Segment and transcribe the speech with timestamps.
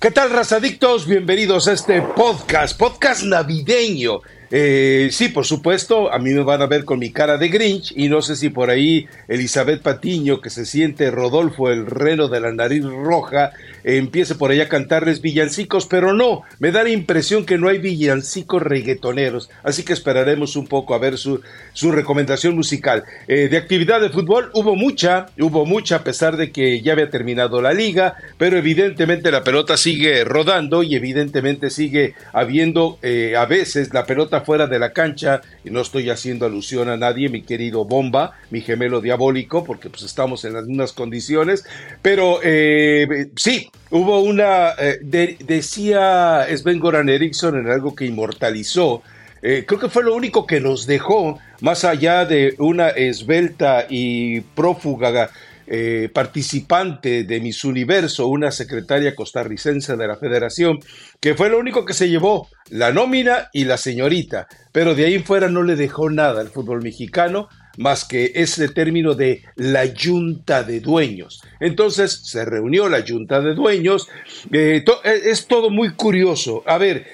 [0.00, 1.06] ¿Qué tal, razadictos?
[1.06, 4.22] Bienvenidos a este podcast, podcast navideño.
[4.52, 7.92] Eh, sí, por supuesto, a mí me van a ver con mi cara de Grinch
[7.96, 12.40] y no sé si por ahí Elizabeth Patiño, que se siente Rodolfo el reno de
[12.40, 13.52] la nariz roja,
[13.84, 17.78] empiece por ahí a cantarles villancicos, pero no, me da la impresión que no hay
[17.78, 21.40] villancicos reggaetoneros, así que esperaremos un poco a ver su,
[21.72, 23.04] su recomendación musical.
[23.28, 27.08] Eh, de actividad de fútbol hubo mucha, hubo mucha a pesar de que ya había
[27.08, 33.46] terminado la liga, pero evidentemente la pelota sigue rodando y evidentemente sigue habiendo eh, a
[33.46, 37.42] veces la pelota fuera de la cancha, y no estoy haciendo alusión a nadie, mi
[37.42, 41.64] querido Bomba, mi gemelo diabólico, porque pues estamos en las mismas condiciones,
[42.02, 49.02] pero eh, sí, hubo una, eh, decía Sven Goran Eriksson en algo que inmortalizó,
[49.42, 54.40] eh, creo que fue lo único que nos dejó, más allá de una esbelta y
[54.40, 55.30] prófuga
[55.72, 60.80] eh, participante de Miss Universo, una secretaria costarricense de la federación,
[61.20, 65.20] que fue lo único que se llevó, la nómina y la señorita, pero de ahí
[65.20, 70.64] fuera no le dejó nada al fútbol mexicano más que ese término de la junta
[70.64, 71.40] de dueños.
[71.60, 74.08] Entonces se reunió la junta de dueños,
[74.50, 76.64] eh, eh, es todo muy curioso.
[76.66, 77.06] A ver,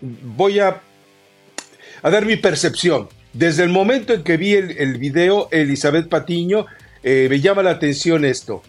[0.00, 0.80] voy a,
[2.02, 3.08] a dar mi percepción.
[3.32, 6.66] Desde el momento en que vi el, el video, Elizabeth Patiño
[7.02, 8.62] eh, me llama la atención esto.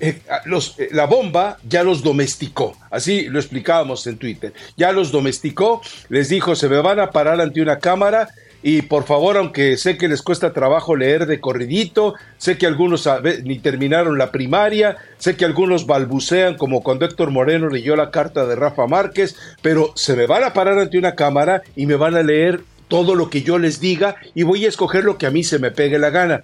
[0.00, 5.10] Eh, los, eh, la bomba ya los domesticó, así lo explicábamos en Twitter, ya los
[5.10, 8.28] domesticó, les dijo, se me van a parar ante una cámara
[8.62, 13.08] y por favor, aunque sé que les cuesta trabajo leer de corridito, sé que algunos
[13.44, 18.46] ni terminaron la primaria, sé que algunos balbucean como cuando Héctor Moreno leyó la carta
[18.46, 22.14] de Rafa Márquez, pero se me van a parar ante una cámara y me van
[22.14, 25.30] a leer todo lo que yo les diga y voy a escoger lo que a
[25.30, 26.42] mí se me pegue la gana.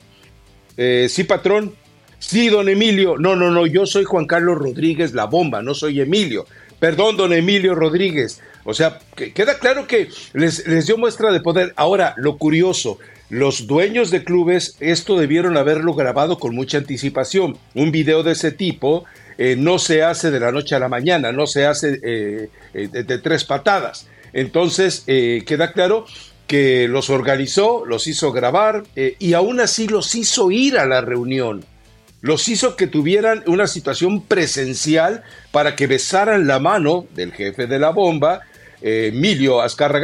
[0.76, 1.74] Eh, sí, patrón.
[2.18, 3.16] Sí, don Emilio.
[3.18, 6.46] No, no, no, yo soy Juan Carlos Rodríguez La Bomba, no soy Emilio.
[6.80, 8.40] Perdón, don Emilio Rodríguez.
[8.64, 8.98] O sea,
[9.34, 11.72] queda claro que les, les dio muestra de poder.
[11.76, 17.58] Ahora, lo curioso, los dueños de clubes esto debieron haberlo grabado con mucha anticipación.
[17.74, 19.04] Un video de ese tipo
[19.36, 23.18] eh, no se hace de la noche a la mañana, no se hace eh, de,
[23.18, 24.08] tres patadas.
[24.32, 26.06] Entonces, queda claro
[26.46, 31.00] que los organizó, los hizo grabar eh, y aún así los hizo ir a la
[31.00, 31.64] reunión.
[32.20, 37.78] Los hizo que tuvieran una situación presencial para que besaran la mano del jefe de
[37.78, 38.40] la bomba,
[38.80, 40.00] eh, Emilio Azcarra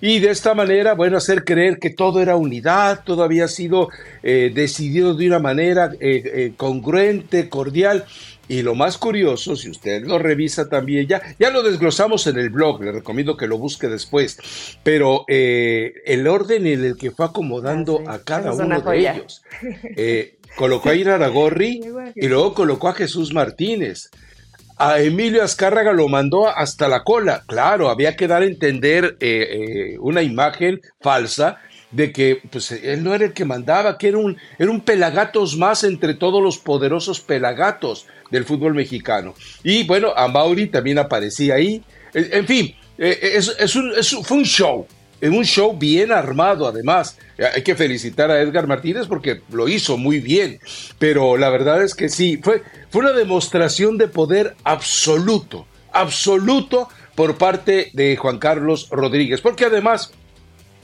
[0.00, 3.88] y de esta manera, bueno, hacer creer que todo era unidad, todo había sido
[4.24, 5.92] eh, decidido de una manera
[6.56, 8.04] congruente, cordial.
[8.48, 12.50] Y lo más curioso, si usted lo revisa también, ya, ya lo desglosamos en el
[12.50, 14.38] blog, le recomiendo que lo busque después,
[14.82, 19.42] pero eh, el orden en el que fue acomodando ah, a cada uno de ellos.
[19.96, 21.80] Eh, colocó a Iraragorri
[22.16, 24.10] y luego colocó a Jesús Martínez.
[24.76, 27.44] A Emilio Azcárraga lo mandó hasta la cola.
[27.46, 31.58] Claro, había que dar a entender eh, una imagen falsa
[31.92, 35.56] de que pues, él no era el que mandaba, que era un, era un pelagatos
[35.56, 39.34] más entre todos los poderosos pelagatos del fútbol mexicano.
[39.62, 41.82] Y bueno, a Mauri también aparecía ahí.
[42.14, 43.92] En fin, eh, es, un,
[44.24, 44.86] fue un show,
[45.20, 47.18] un show bien armado además.
[47.54, 50.60] Hay que felicitar a Edgar Martínez porque lo hizo muy bien,
[50.98, 57.36] pero la verdad es que sí, fue, fue una demostración de poder absoluto, absoluto por
[57.36, 60.12] parte de Juan Carlos Rodríguez, porque además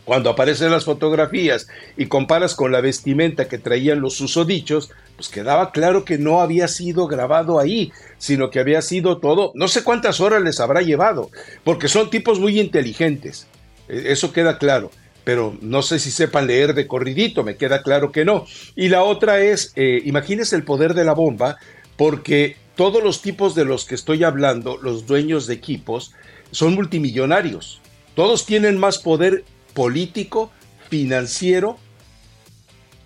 [0.09, 5.71] cuando aparecen las fotografías y comparas con la vestimenta que traían los susodichos, pues quedaba
[5.71, 10.21] claro que no había sido grabado ahí, sino que había sido todo, no sé cuántas
[10.21, 11.31] horas les habrá llevado,
[11.63, 13.49] porque son tipos muy inteligentes,
[13.87, 14.91] e, eso queda claro,
[15.25, 18.47] pero no sé si sepan leer de corridito, me queda claro que no.
[18.75, 21.59] Y la otra es, eh, el poder de la bomba,
[21.99, 26.15] porque todos los tipos de los que estoy hablando, los dueños de equipos,
[26.51, 27.83] son multimillonarios.
[28.15, 29.45] Todos tienen más poder
[29.79, 30.51] político,
[30.89, 31.79] financiero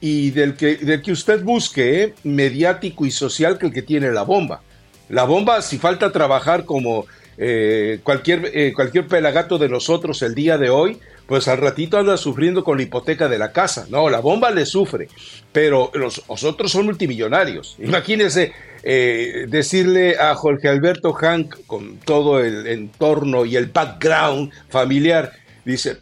[0.00, 2.14] y del que, del que usted busque, ¿eh?
[2.24, 4.62] mediático y social que el que tiene la bomba.
[5.10, 7.04] La bomba, si falta trabajar como
[7.36, 10.96] eh, cualquier, eh, cualquier pelagato de nosotros el día de hoy,
[11.26, 13.86] pues al ratito anda sufriendo con la hipoteca de la casa.
[13.90, 15.08] No, la bomba le sufre,
[15.52, 17.76] pero los, otros son multimillonarios.
[17.80, 18.52] Imagínese
[18.82, 25.32] decirle a Jorge Alberto Hank, con todo el entorno y el background familiar,
[25.64, 25.98] dice,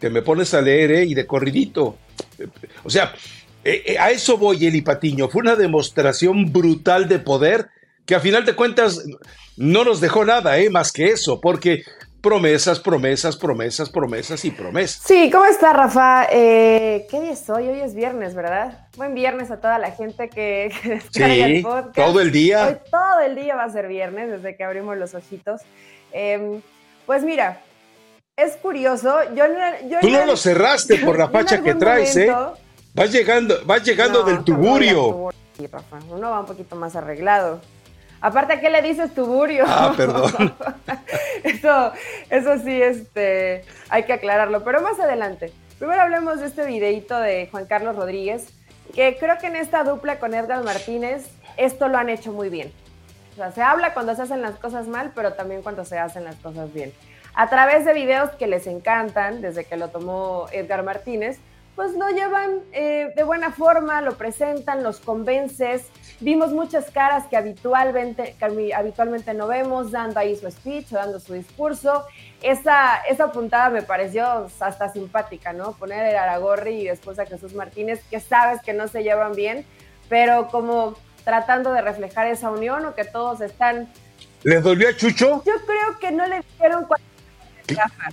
[0.00, 1.04] te me pones a leer, ¿eh?
[1.04, 1.98] Y de corridito.
[2.82, 3.14] O sea,
[3.62, 5.28] eh, eh, a eso voy, Eli Patiño.
[5.28, 7.68] Fue una demostración brutal de poder
[8.06, 9.04] que a final de cuentas
[9.56, 10.70] no nos dejó nada, ¿eh?
[10.70, 11.84] Más que eso, porque
[12.20, 15.02] promesas, promesas, promesas, promesas y promesas.
[15.06, 16.26] Sí, ¿cómo está Rafa?
[16.30, 17.68] Eh, ¿Qué día es hoy?
[17.68, 18.86] Hoy es viernes, ¿verdad?
[18.96, 21.94] Buen viernes a toda la gente que, descarga el podcast.
[21.94, 22.66] todo el día.
[22.66, 25.60] Hoy todo el día va a ser viernes desde que abrimos los ojitos.
[26.12, 26.60] Em,
[27.06, 27.60] pues mira,
[28.42, 29.16] es curioso.
[29.34, 29.44] Yo,
[30.00, 32.32] Tú no lo cerraste por la facha que traes, ¿eh?
[32.94, 35.30] Vas llegando, vas llegando del tuburio.
[35.56, 37.60] Sí, Rafa, uno va un poquito más arreglado.
[38.20, 39.64] Aparte, ¿a qué le dices tuburio?
[39.66, 40.54] Ah, perdón.
[41.44, 41.92] eso,
[42.28, 45.52] eso sí, este, hay que aclararlo, pero más adelante.
[45.78, 48.48] Primero hablemos de este videito de Juan Carlos Rodríguez,
[48.94, 52.72] que creo que en esta dupla con Edgar Martínez, esto lo han hecho muy bien.
[53.32, 56.24] O sea, se habla cuando se hacen las cosas mal, pero también cuando se hacen
[56.24, 56.92] las cosas bien.
[57.34, 61.38] A través de videos que les encantan, desde que lo tomó Edgar Martínez,
[61.80, 65.86] pues lo llevan eh, de buena forma, lo presentan, los convences.
[66.20, 68.36] Vimos muchas caras que habitualmente,
[68.76, 72.04] habitualmente no vemos, dando ahí su speech dando su discurso.
[72.42, 75.72] Esa, esa puntada me pareció hasta simpática, ¿no?
[75.72, 79.64] Poner el Aragorri y después a Jesús Martínez, que sabes que no se llevan bien,
[80.10, 83.88] pero como tratando de reflejar esa unión o que todos están...
[84.42, 85.42] ¿Les dolió a Chucho?
[85.46, 86.86] Yo creo que no le dijeron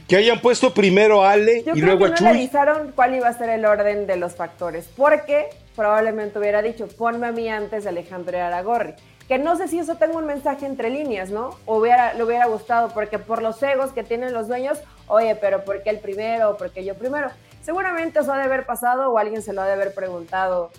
[0.07, 2.27] que, hayan puesto primero a Ale y luego a Chuy.
[2.27, 7.27] analizaron cuál iba a ser el orden de los factores, porque probablemente hubiera dicho, ponme
[7.27, 8.93] a mí antes de Alejandro Aragorri.
[9.27, 11.57] Que no sé si eso tengo un mensaje entre líneas, ¿no?
[11.65, 15.65] O hubiera, le hubiera gustado, porque por los egos que tienen los dueños, oye, pero
[15.65, 17.29] ¿por qué el primero o por qué yo primero?
[17.61, 20.71] Seguramente eso ha de haber pasado o alguien se lo ha de haber preguntado.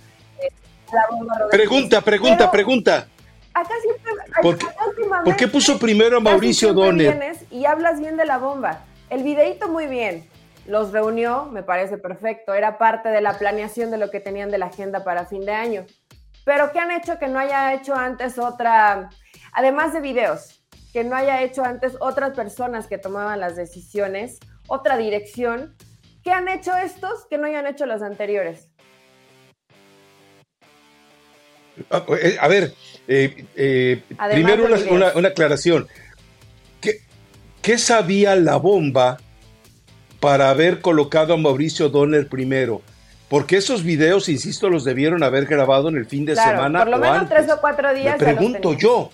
[0.43, 0.49] Eh,
[1.51, 3.09] pregunta, pregunta, pregunta.
[3.59, 4.13] Acá siempre.
[5.25, 7.37] ¿Por qué, puso primero a Mauricio Donner?
[7.51, 8.85] Y hablas bien de la bomba.
[9.11, 10.29] El videito muy bien.
[10.67, 12.55] Los reunió, me parece perfecto.
[12.55, 15.53] Era parte de la planeación de lo que tenían de la agenda para fin de
[15.53, 15.87] año.
[16.45, 19.11] Pero ¿qué han hecho que no haya hecho antes otra,
[19.53, 20.63] además de videos,
[20.93, 24.39] que no haya hecho antes otras personas que tomaban las decisiones,
[24.69, 25.75] otra dirección?
[26.23, 28.69] ¿Qué han hecho estos que no hayan hecho los anteriores?
[31.91, 32.75] A ver,
[33.07, 35.87] eh, eh, primero una, aclaración.
[36.81, 37.01] ¿Qué,
[37.63, 39.19] ¿Qué, sabía la bomba
[40.21, 42.83] para haber colocado a Mauricio Donner primero?
[43.29, 46.81] Porque esos videos, insisto, los debieron haber grabado en el fin de semana.
[46.81, 48.19] Por lo menos tres o cuatro días.
[48.19, 49.11] Me pregunto yo.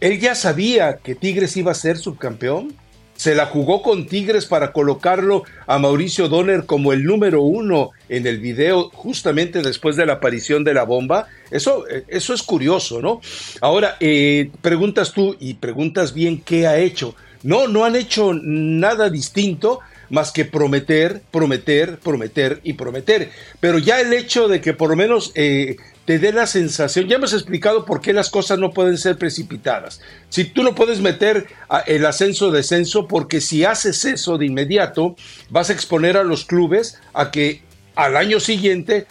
[0.00, 2.74] ¿Él ya sabía que Tigres iba a ser subcampeón?
[3.22, 8.26] Se la jugó con Tigres para colocarlo a Mauricio Donner como el número uno en
[8.26, 11.28] el video justamente después de la aparición de la bomba.
[11.52, 13.20] Eso, eh, eso es curioso, ¿no?
[13.60, 17.14] Ahora, eh, preguntas tú y preguntas bien qué ha hecho.
[17.44, 19.78] No, no han hecho nada distinto
[20.10, 23.30] más que prometer, prometer, prometer y prometer.
[23.60, 27.16] Pero ya el hecho de que por lo menos eh, te dé la sensación, ya
[27.16, 30.00] hemos explicado por qué las cosas no pueden ser precipitadas.
[30.28, 31.46] Si tú no puedes meter
[31.86, 35.14] el ascenso-descenso, porque si haces eso de inmediato,
[35.50, 37.62] vas a exponer a los clubes a que
[37.94, 39.06] al año siguiente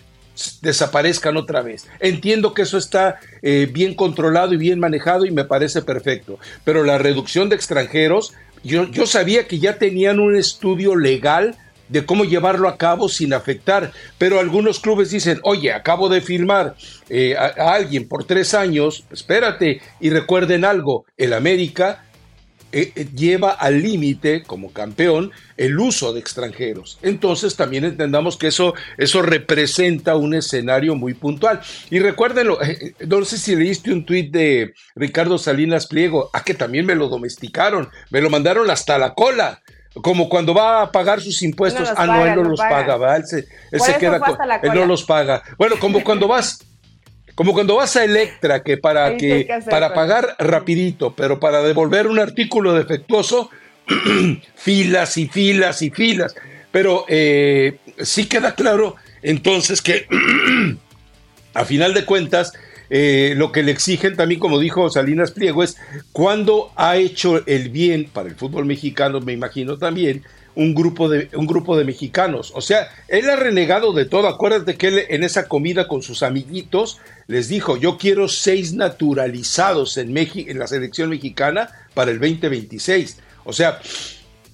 [0.61, 1.87] desaparezcan otra vez.
[1.99, 6.83] Entiendo que eso está eh, bien controlado y bien manejado y me parece perfecto, pero
[6.83, 8.33] la reducción de extranjeros,
[8.63, 11.55] yo, yo sabía que ya tenían un estudio legal
[11.91, 13.91] de cómo llevarlo a cabo sin afectar.
[14.17, 16.75] Pero algunos clubes dicen, oye, acabo de firmar
[17.09, 22.05] eh, a, alguien por tres años, espérate y recuerden algo, el América
[22.71, 26.97] eh, eh, lleva al límite como campeón el uso de extranjeros.
[27.01, 31.59] Entonces también entendamos que eso, eso representa un escenario muy puntual.
[31.89, 32.57] Y recuérdenlo,
[33.05, 36.95] no sé si leíste un tuit de Ricardo Salinas Pliego, a ah, que también me
[36.95, 39.61] lo domesticaron, me lo mandaron hasta la cola.
[39.93, 43.97] Como cuando va a pagar sus impuestos, ah, no, él no, los paga, Él se,
[43.99, 44.21] queda
[44.63, 45.43] él no los paga.
[45.57, 46.59] Bueno, como cuando vas,
[47.35, 52.19] como cuando vas a Electra, que para que, para pagar rapidito, pero para devolver un
[52.19, 53.49] artículo defectuoso,
[54.55, 56.35] filas y filas y filas.
[56.71, 60.07] Pero eh, sí queda claro entonces que
[61.53, 62.53] a final de cuentas
[62.93, 65.77] eh, lo que le exigen también, como dijo Salinas Pliego, es
[66.11, 70.23] cuando ha hecho el bien para el fútbol mexicano, me imagino también,
[70.55, 72.51] un grupo de, un grupo de mexicanos.
[72.53, 74.27] O sea, él ha renegado de todo.
[74.27, 79.97] Acuérdate que él en esa comida con sus amiguitos les dijo, yo quiero seis naturalizados
[79.97, 83.19] en, en la selección mexicana para el 2026.
[83.45, 83.79] O sea,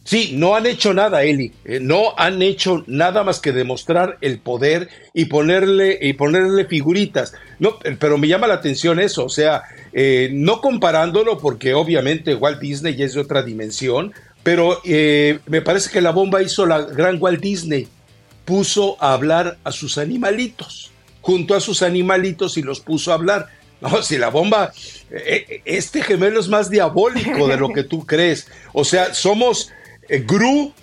[0.08, 1.52] Sí, no han hecho nada, Eli.
[1.66, 7.34] Eh, no han hecho nada más que demostrar el poder y ponerle, y ponerle figuritas.
[7.60, 12.36] No, eh, pero me llama la atención eso, o sea, eh, no comparándolo porque obviamente
[12.36, 16.84] Walt Disney ya es de otra dimensión, pero me parece que la bomba hizo la
[16.84, 17.90] gran Walt Disney.
[18.46, 23.50] Puso a hablar a sus animalitos, junto a sus animalitos y los puso a hablar.
[23.82, 24.74] No, si la bomba,
[25.12, 28.48] eh, este gemelo es más diabólico de lo que tú crees.
[28.74, 29.72] O sea, somos
[30.10, 30.74] Gru,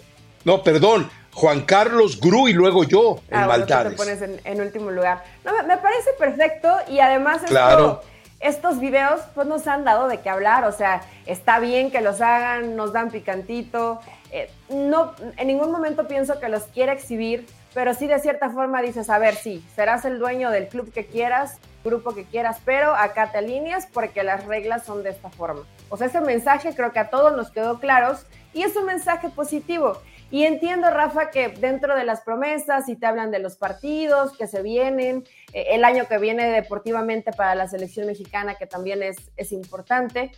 [0.44, 3.92] no, perdón, Juan Carlos Gru y luego yo en ah, maldades.
[3.92, 5.24] te pones en, último lugar.
[5.44, 8.02] No, me, parece perfecto y además claro.
[8.40, 10.64] estos videos pues nos han dado de qué hablar.
[10.64, 14.00] O sea, está bien que los hagan, nos dan picantito.
[14.30, 18.80] Eh, no, en ningún momento pienso que los quiera exhibir, pero sí de cierta forma
[18.80, 22.94] dices, a ver, sí, serás el dueño del club que quieras, grupo que quieras, pero
[22.94, 25.62] acá te alineas porque las reglas son de esta forma.
[25.88, 29.28] O sea, ese mensaje creo que a todos nos quedó claros y es un mensaje
[29.28, 30.00] positivo.
[30.30, 34.46] Y entiendo, Rafa, que dentro de las promesas, si te hablan de los partidos que
[34.46, 39.16] se vienen, eh, el año que viene deportivamente para la selección mexicana, que también es,
[39.37, 40.32] es importante,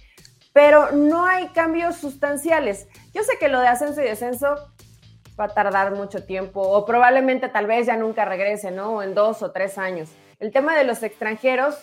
[0.52, 2.88] pero no hay cambios sustanciales.
[3.14, 4.56] Yo sé que lo de ascenso y descenso
[5.38, 9.02] va a tardar mucho tiempo, o probablemente tal vez ya nunca regrese, ¿no?
[9.02, 10.10] En dos o tres años.
[10.40, 11.76] El tema de los extranjeros,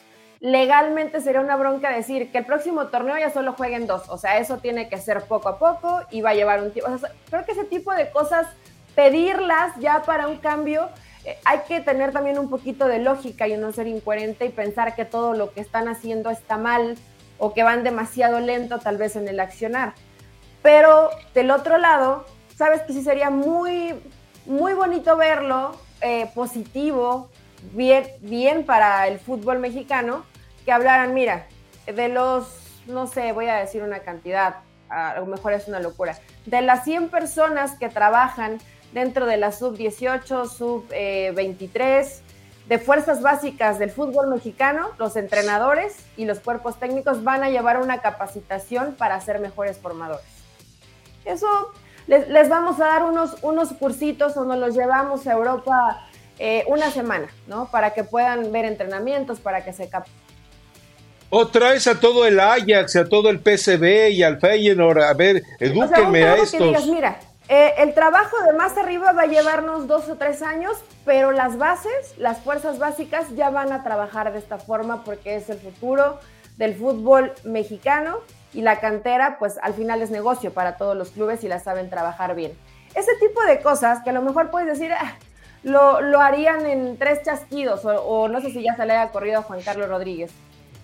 [0.44, 4.10] legalmente sería una bronca decir que el próximo torneo ya solo jueguen dos.
[4.10, 6.92] O sea, eso tiene que ser poco a poco y va a llevar un tiempo.
[7.30, 8.48] creo que ese tipo de cosas,
[8.94, 10.90] pedirlas ya para un cambio,
[11.24, 14.96] eh, hay que tener también un poquito de lógica y no ser incoherente y pensar
[14.96, 16.98] que todo lo que están haciendo está mal
[17.38, 19.94] o que van demasiado lento tal vez en el accionar.
[20.62, 23.96] Pero del otro lado, sabes que sí sería muy,
[24.46, 27.30] muy bonito verlo, eh, positivo,
[27.72, 30.26] bien, bien para el fútbol mexicano,
[30.64, 31.48] que hablaran, mira,
[31.86, 32.48] de los,
[32.88, 34.58] no sé, voy a decir una cantidad,
[34.90, 38.60] a lo mejor es una locura, de las 100 personas que trabajan
[38.94, 42.22] dentro de la sub-18, sub-23,
[42.68, 47.82] de fuerzas básicas del fútbol mexicano, los entrenadores y los cuerpos técnicos van a llevar
[47.82, 50.26] una capacitación para ser mejores formadores.
[51.26, 51.48] Eso
[52.08, 56.08] les, vamos a dar unos, unos cursitos o nos los llevamos a Europa
[56.40, 57.66] eh, una semana, ¿no?
[57.66, 60.14] Para que puedan ver entrenamientos, para que se capten
[61.36, 65.42] o traes a todo el Ajax, a todo el PSV y al Feyenoord, a ver,
[65.60, 66.86] edúquenme a estos.
[66.86, 71.32] mira, eh, el trabajo de más arriba va a llevarnos dos o tres años, pero
[71.32, 75.58] las bases, las fuerzas básicas ya van a trabajar de esta forma porque es el
[75.58, 76.20] futuro
[76.58, 78.20] del fútbol mexicano
[78.54, 81.90] y la cantera, pues al final es negocio para todos los clubes y la saben
[81.90, 82.52] trabajar bien.
[82.94, 85.18] Ese tipo de cosas que a lo mejor puedes decir, ah,
[85.64, 89.40] lo, harían en tres chasquidos o, o, no sé si ya se le haya corrido
[89.40, 90.32] a Juan Carlos Rodríguez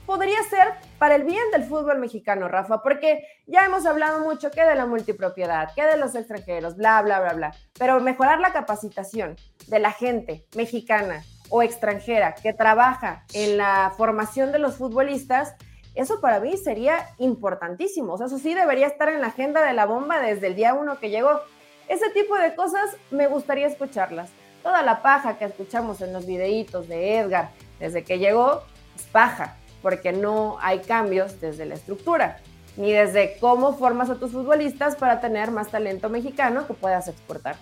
[0.09, 4.63] podría ser para el bien del fútbol mexicano, Rafa, porque ya hemos hablado mucho que
[4.63, 7.55] de la multipropiedad, que de los extranjeros, bla, bla, bla, bla.
[7.77, 9.35] Pero mejorar la capacitación
[9.67, 15.53] de la gente mexicana o extranjera que trabaja en la formación de los futbolistas,
[15.93, 18.13] eso para mí sería importantísimo.
[18.13, 20.73] O sea, eso sí debería estar en la agenda de la bomba desde el día
[20.73, 21.39] uno que llegó.
[21.87, 24.31] Ese tipo de cosas me gustaría escucharlas.
[24.63, 28.63] Toda la paja que escuchamos en los videitos de Edgar desde que llegó
[28.95, 32.39] es paja porque no hay cambios desde la estructura,
[32.77, 37.55] ni desde cómo formas a tus futbolistas para tener más talento mexicano que puedas exportar.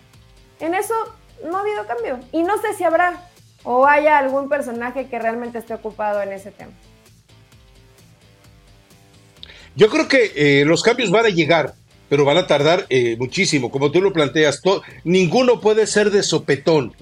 [0.59, 0.93] En eso
[1.43, 2.19] no ha habido cambio.
[2.31, 3.21] Y no sé si habrá
[3.63, 6.71] o haya algún personaje que realmente esté ocupado en ese tema.
[9.75, 11.75] Yo creo que eh, los cambios van a llegar,
[12.09, 13.69] pero van a tardar eh, muchísimo.
[13.69, 14.61] Como tú lo planteas,
[15.03, 16.95] ninguno puede ser de sopetón.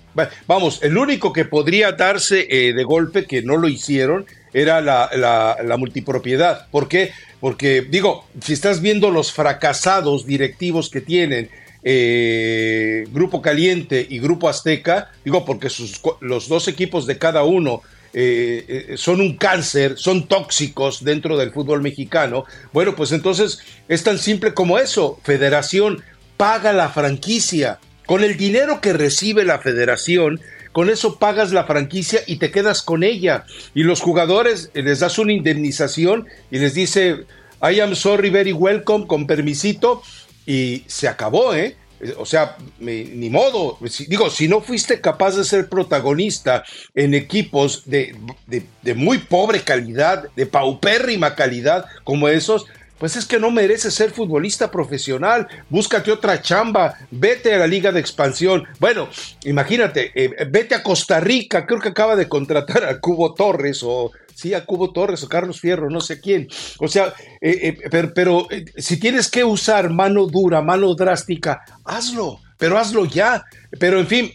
[0.47, 5.75] Vamos, el único que podría darse eh, de golpe, que no lo hicieron, era la,
[5.77, 6.67] multipropiedad.
[6.71, 7.11] ¿Por qué?
[7.41, 11.49] Porque, digo, si estás viendo los fracasados directivos que tienen
[11.83, 17.81] eh, Grupo Caliente y Grupo Azteca, digo, porque sus, los dos equipos de cada uno
[18.13, 23.59] eh, eh, son un cáncer, son tóxicos dentro del fútbol mexicano, bueno, pues entonces
[23.89, 26.01] es tan simple como eso, federación,
[26.37, 27.79] paga la franquicia.
[28.05, 30.39] Con el dinero que recibe la federación,
[30.75, 33.45] con eso pagas la franquicia y te quedas con ella.
[33.73, 37.23] Y los jugadores eh, les das una indemnización y les dice,
[37.61, 40.03] I am sorry, very welcome, con permisito,
[40.45, 41.77] y se acabó, ¿eh?
[42.17, 43.77] O sea, ni modo.
[44.09, 48.13] digo, si no fuiste capaz de ser protagonista en equipos de,
[48.45, 52.65] de, muy pobre calidad, de paupérrima calidad como esos,
[52.97, 57.91] pues es que no mereces ser futbolista profesional, búscate otra chamba, vete a la liga
[57.91, 58.63] de expansión.
[58.79, 59.09] Bueno,
[59.43, 64.11] imagínate, eh, vete a Costa Rica, creo que acaba de contratar a Cubo Torres o
[64.33, 66.47] sí, a Cubo Torres o Carlos Fierro, no sé quién.
[66.79, 68.47] O sea, eh, eh, pero,
[68.77, 73.43] si tienes que usar mano dura, mano drástica, hazlo, pero hazlo ya.
[73.77, 74.31] Pero en fin,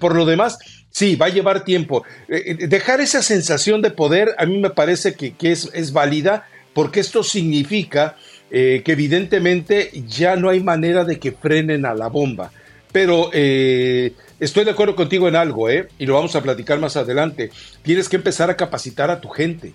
[0.00, 0.58] por lo demás,
[0.94, 2.04] Sí, va a llevar tiempo.
[2.28, 8.16] dejar esa sensación de poder a mí me parece que, es, válida, porque esto significa
[8.50, 12.52] eh, que evidentemente ya no hay manera de que frenen a la bomba.
[12.92, 15.88] Pero eh, estoy de acuerdo contigo en algo, ¿eh?
[15.98, 17.50] y lo vamos a platicar más adelante.
[17.82, 19.72] Tienes que empezar a capacitar a tu gente.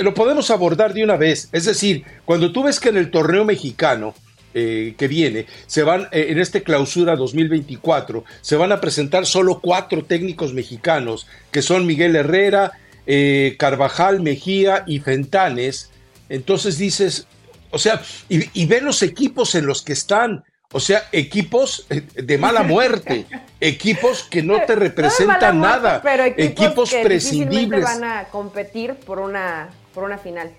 [0.00, 1.48] lo podemos abordar de una vez.
[1.52, 4.14] Es decir, cuando tú ves que en el torneo mexicano
[4.56, 10.04] eh, que viene, se van, en este clausura 2024, se van a presentar solo cuatro
[10.04, 12.70] técnicos mexicanos, que son Miguel Herrera,
[13.04, 15.90] eh, Carvajal, Mejía y Fentanes.
[16.28, 17.26] Entonces dices,
[17.70, 20.44] o sea, y, y ve los equipos en los que están.
[20.76, 23.26] O sea, equipos de mala muerte,
[23.60, 27.84] equipos que no te representan nada, pero equipos, que prescindibles.
[27.84, 30.50] van a competir por una, por una final,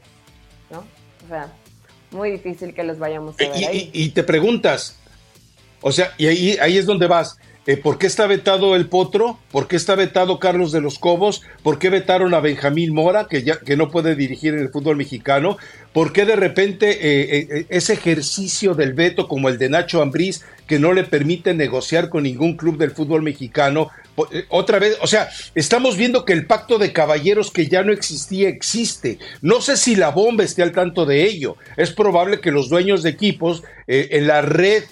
[0.71, 0.85] ¿no?
[1.25, 1.51] O sea,
[2.11, 3.51] muy difícil que los vayamos a ver.
[3.59, 3.89] Y, ahí.
[3.91, 4.95] y, te preguntas,
[5.81, 7.37] o sea, y ahí, ahí es donde vas.
[7.67, 9.39] Eh, ¿Por qué está vetado el Potro?
[9.51, 11.41] ¿Por qué está vetado Carlos de los Cobos?
[11.63, 14.97] ¿Por qué vetaron a Benjamín Mora, que, ya, que no puede dirigir en el fútbol
[14.97, 15.57] mexicano?
[15.91, 20.45] ¿Por qué de repente eh, eh, ese ejercicio del veto como el de Nacho Ambriz,
[20.67, 23.89] que no le permite negociar con ningún club del fútbol mexicano?
[24.49, 28.47] Otra vez, o sea, estamos viendo que el pacto de caballeros que ya no existía
[28.47, 29.17] existe.
[29.41, 31.57] No sé si la bomba esté al tanto de ello.
[31.77, 34.83] Es probable que los dueños de equipos en la red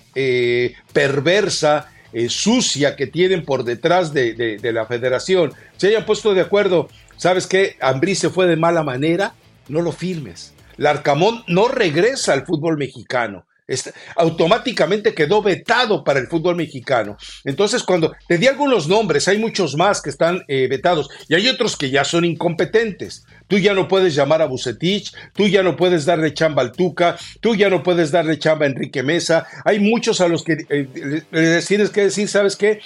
[0.92, 6.90] perversa eh, sucia que tienen por detrás de, la federación se hayan puesto de acuerdo,
[7.18, 7.76] ¿sabes qué?
[7.82, 9.34] Ambrí se fue de mala manera,
[9.68, 10.54] no lo firmes.
[10.78, 13.46] Larcamón no regresa al fútbol mexicano
[14.16, 17.18] automáticamente quedó vetado para el fútbol mexicano.
[17.44, 21.48] Entonces, cuando te di algunos nombres, hay muchos más que están eh, vetados y hay
[21.48, 23.26] otros que ya son incompetentes.
[23.54, 27.18] Tú ya no puedes llamar a Bucetich, tú ya no puedes darle chamba al Tuca,
[27.40, 29.46] tú ya no puedes darle chamba a Enrique Mesa.
[29.64, 32.80] Hay muchos a los que eh, les tienes que decir, ¿sabes qué?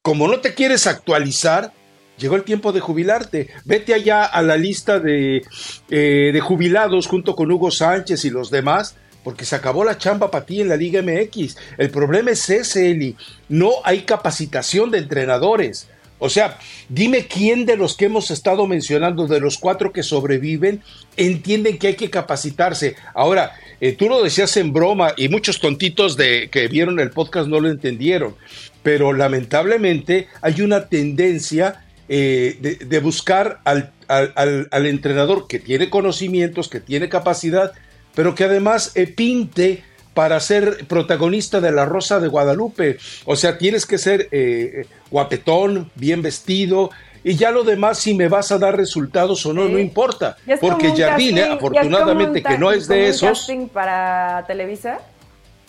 [0.00, 1.72] Como no te quieres actualizar,
[2.18, 3.48] llegó el tiempo de jubilarte.
[3.64, 5.42] Vete allá a la lista de,
[5.90, 10.30] eh, de jubilados junto con Hugo Sánchez y los demás porque se acabó la chamba
[10.30, 11.56] para ti en la Liga MX.
[11.78, 13.16] El problema es ese, Eli.
[13.48, 15.88] No hay capacitación de entrenadores.
[16.24, 16.56] O sea,
[16.88, 20.80] dime quién de los que hemos estado mencionando, de los cuatro que sobreviven,
[21.16, 22.94] entienden que hay que capacitarse.
[23.12, 27.48] Ahora, eh, tú lo decías en broma y muchos tontitos de que vieron el podcast
[27.48, 28.36] no lo entendieron,
[28.84, 37.08] pero lamentablemente hay una tendencia eh, de, buscar al, entrenador que tiene conocimientos, que tiene
[37.08, 37.72] capacidad,
[38.14, 39.82] pero que además eh, pinte
[40.14, 42.98] para ser protagonista de La Rosa de Guadalupe.
[43.24, 46.90] O sea, tienes que ser eh, guapetón, bien vestido,
[47.24, 50.36] y ya lo demás, si me vas a dar resultados o no, no importa.
[50.60, 53.38] Porque Jardine, afortunadamente, que no es de esos.
[53.38, 54.98] casting para Televisa?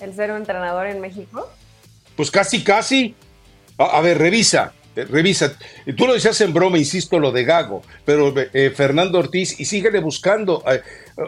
[0.01, 1.47] ¿El ser un entrenador en México?
[2.15, 3.15] Pues casi, casi.
[3.77, 4.73] a ver, revisa.
[4.95, 5.53] Eh, revisa,
[5.97, 9.99] tú lo decías en broma, insisto, lo de Gago, pero eh, Fernando Ortiz, y síguele
[9.99, 10.81] buscando, eh,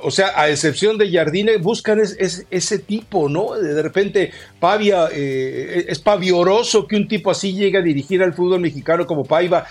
[0.04, 3.54] o sea, a excepción de Jardine, buscan ese tipo, ¿no?
[3.54, 9.06] De repente, Pavia, es pavioroso que un tipo así llegue a dirigir al fútbol mexicano
[9.06, 9.68] como Paiva,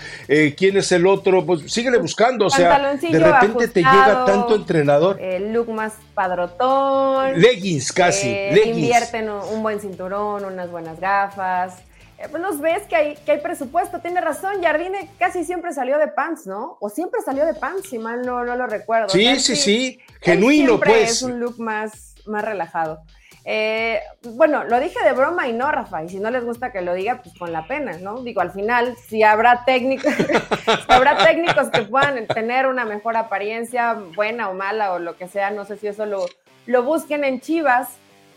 [0.55, 1.45] ¿quién es el otro?
[1.45, 5.19] Pues síguele buscando, o sea, de repente te llega tanto entrenador.
[5.19, 7.39] El look más padrotón.
[7.39, 8.27] Leggings, casi.
[8.29, 8.77] leggings.
[8.77, 11.73] Invierten un buen cinturón, unas buenas gafas.
[12.17, 15.97] Eh, pues nos ves que hay, que hay presupuesto, tiene razón, Jardine casi siempre salió
[15.97, 16.77] de pants, ¿no?
[16.79, 19.09] O siempre salió de pants, si mal no, no lo recuerdo.
[19.09, 21.11] Sí, sí, sí, genuino pues.
[21.11, 23.01] Es un look más, más relajado.
[23.47, 26.81] Eh, bueno, lo dije de broma y no, Rafa, y si no les gusta que
[26.81, 28.21] lo diga, pues con la pena, ¿no?
[28.21, 30.13] Digo, al final, si habrá técnicos,
[30.87, 35.51] habrá técnicos que puedan tener una mejor apariencia, buena o mala o lo que sea,
[35.51, 36.25] no sé si eso lo,
[36.65, 37.89] lo busquen en Chivas,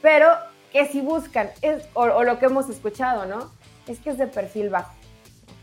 [0.02, 0.28] pero
[0.72, 3.50] que si buscan, es, o lo que hemos escuchado, ¿no?
[3.92, 4.92] Es que es de perfil bajo.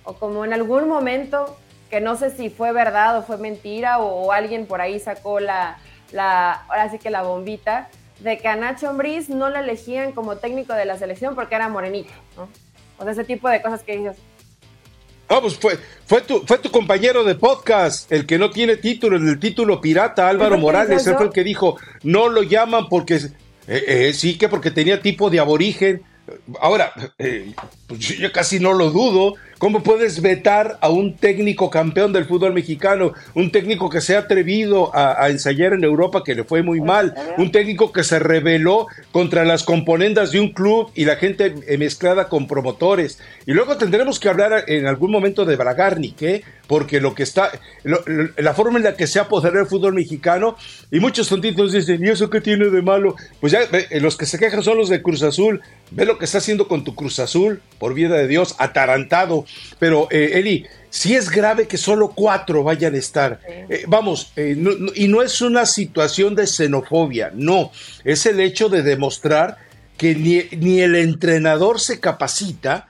[0.03, 1.57] O como en algún momento,
[1.89, 5.77] que no sé si fue verdad o fue mentira, o, alguien por ahí sacó la,
[6.11, 10.37] la, ahora sí que la bombita, de que a Nacho Ambriz no le elegían como
[10.37, 12.47] técnico de la selección porque era morenito, ¿no?
[12.97, 14.17] O sea, ese tipo de cosas que dices.
[15.27, 19.17] Ah, pues fue, fue, tu, fue tu compañero de podcast, el que no tiene título,
[19.17, 23.31] el título pirata, Álvaro Morales, él fue el que dijo, no lo llaman porque, eh,
[23.67, 26.03] eh, sí que porque tenía tipo de aborigen,
[26.59, 27.53] Ahora, eh,
[27.87, 29.35] pues yo casi no lo dudo.
[29.57, 33.13] ¿Cómo puedes vetar a un técnico campeón del fútbol mexicano?
[33.33, 37.15] Un técnico que se ha atrevido a, ensayar en Europa que le fue muy mal.
[37.37, 41.77] Un técnico que se rebeló contra las componendas de un club y la gente eh,
[41.77, 43.19] mezclada con promotores.
[43.45, 46.43] Y luego tendremos que hablar en algún momento de Bragarnik, ¿eh?
[46.67, 47.51] Porque lo que está,
[47.83, 50.57] la forma en la que se ha apoderado el fútbol mexicano,
[50.91, 53.15] y muchos tontitos dicen, ¿y eso qué tiene de malo?
[53.39, 53.59] Pues ya
[54.01, 55.61] los que se quejan son los de Cruz Azul.
[55.91, 59.45] Ve lo que está haciendo con tu Cruz Azul, por vida de Dios, atarantado.
[59.79, 63.39] Pero, eh, Eli, si es grave que solo cuatro vayan a estar.
[63.47, 64.55] Eh, vamos, eh,
[64.95, 67.71] y no es una situación de xenofobia, no,
[68.03, 69.57] es el hecho de demostrar
[69.97, 72.87] que ni, ni el entrenador se capacita,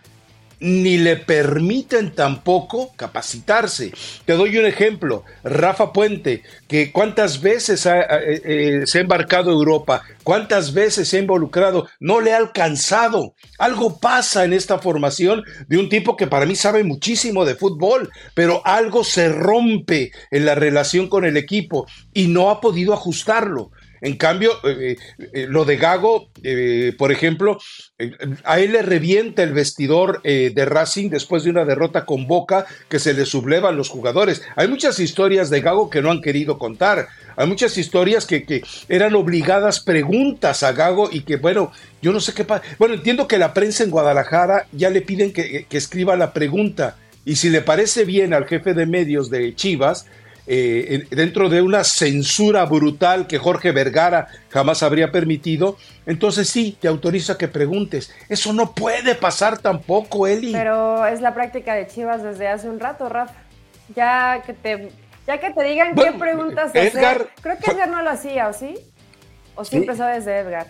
[0.65, 3.93] ni le permiten tampoco capacitarse.
[4.25, 9.53] Te doy un ejemplo, Rafa Puente, que cuántas veces eh, eh, se ha embarcado a
[9.53, 13.35] Europa, cuántas veces se ha involucrado, no le ha alcanzado.
[13.59, 18.09] Algo pasa en esta formación de un tipo que para mí sabe muchísimo de fútbol,
[18.33, 23.69] pero algo se rompe en la relación con el equipo y no ha podido ajustarlo.
[24.01, 24.97] En cambio, eh,
[25.33, 27.59] eh, lo de Gago, eh, por ejemplo,
[28.43, 32.99] a él le revienta el vestidor de Racing después de una derrota con Boca que
[32.99, 34.41] se le sublevan los jugadores.
[34.55, 37.07] Hay muchas historias de Gago que no han querido contar.
[37.37, 42.33] Hay muchas historias que, eran obligadas preguntas a Gago y que, bueno, yo no sé
[42.33, 42.63] qué pasa.
[42.77, 46.97] Bueno, entiendo que la prensa en Guadalajara ya le piden que escriba la pregunta.
[47.25, 50.05] Y si le parece bien al jefe de medios de Chivas,
[50.47, 56.87] eh, dentro de una censura brutal que Jorge Vergara jamás habría permitido, entonces sí, te
[56.87, 58.13] autoriza que preguntes.
[58.29, 60.51] Eso no puede pasar tampoco, Eli.
[60.51, 63.33] Pero es la práctica de Chivas desde hace un rato, Rafa.
[63.95, 64.91] Ya que te,
[65.25, 67.29] ya que te digan qué preguntas hacer.
[67.41, 68.75] Creo que Edgar no lo hacía, ¿o sí?
[69.55, 70.67] ¿O sí, empezó desde Edgar?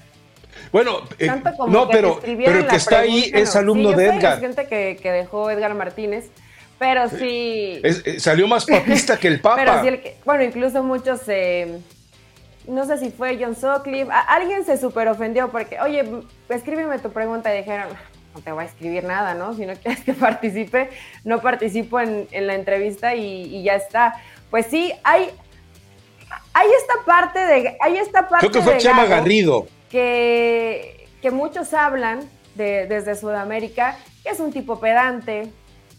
[0.72, 1.30] Bueno, eh,
[1.68, 4.40] no, pero, pero el que está ahí es alumno de Edgar.
[4.40, 6.30] gente que, que dejó Edgar Martínez
[6.78, 7.82] pero sí.
[7.84, 9.56] Eh, salió más papista que el Papa.
[9.58, 11.22] Pero sí, el que, bueno, incluso muchos.
[11.28, 11.80] Eh,
[12.68, 14.12] no sé si fue John Sutcliffe.
[14.28, 16.04] alguien se super ofendió porque, oye,
[16.50, 17.54] escríbeme tu pregunta.
[17.54, 17.90] Y dijeron,
[18.34, 19.54] no te voy a escribir nada, ¿no?
[19.54, 20.90] Si no quieres que participe,
[21.24, 24.22] no participo en, la entrevista y, ya está.
[24.50, 25.30] Pues sí, hay.
[26.54, 27.78] Hay esta parte de.
[27.82, 29.68] Hay esta parte Creo que fue Chama Garrido.
[29.90, 32.20] Que, que muchos hablan
[32.56, 35.52] de, desde Sudamérica, que es un tipo pedante,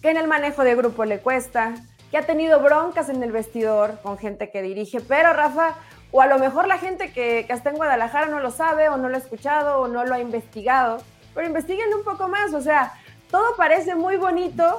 [0.06, 1.74] que en el manejo de grupo le cuesta,
[2.12, 5.74] que ha tenido broncas en el vestidor con gente que dirige, pero Rafa,
[6.12, 9.08] o a lo mejor la gente que, está en Guadalajara no lo sabe, o no
[9.08, 10.98] lo ha escuchado, o no lo ha investigado,
[11.34, 12.92] pero investiguen un poco más, o sea,
[13.32, 14.78] todo parece muy bonito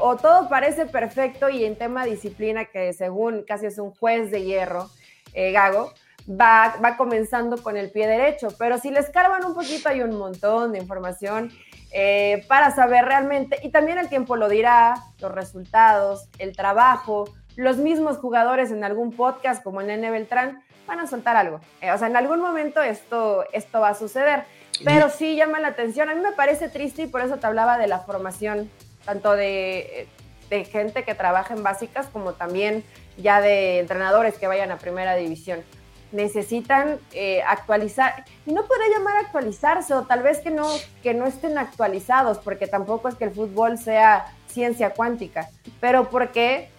[0.00, 4.44] o, todo parece perfecto y en tema disciplina que según casi es un juez de
[4.44, 4.88] hierro,
[5.34, 5.92] eh, Gago,
[6.26, 10.16] va, va comenzando con el pie derecho, pero si le escarban un poquito hay un
[10.16, 11.52] montón de información
[11.96, 17.76] eh, para saber realmente, y también el tiempo lo dirá, los resultados, el trabajo, los
[17.76, 21.60] mismos jugadores en algún podcast como el Nene Beltrán van a soltar algo.
[21.80, 24.42] Eh, o sea, en algún momento esto, esto va a suceder.
[24.84, 26.10] Pero sí llama la atención.
[26.10, 28.68] A mí me parece triste y por eso te hablaba de la formación,
[29.04, 30.08] tanto de,
[30.50, 32.82] de gente que trabaja en básicas como también
[33.16, 35.62] ya de entrenadores que vayan a primera división
[36.12, 40.68] necesitan eh, actualizar, y no podría llamar actualizarse, o tal vez que no,
[41.02, 45.48] que no estén actualizados, porque tampoco es que el fútbol sea ciencia cuántica,
[45.80, 46.70] pero ¿por qué?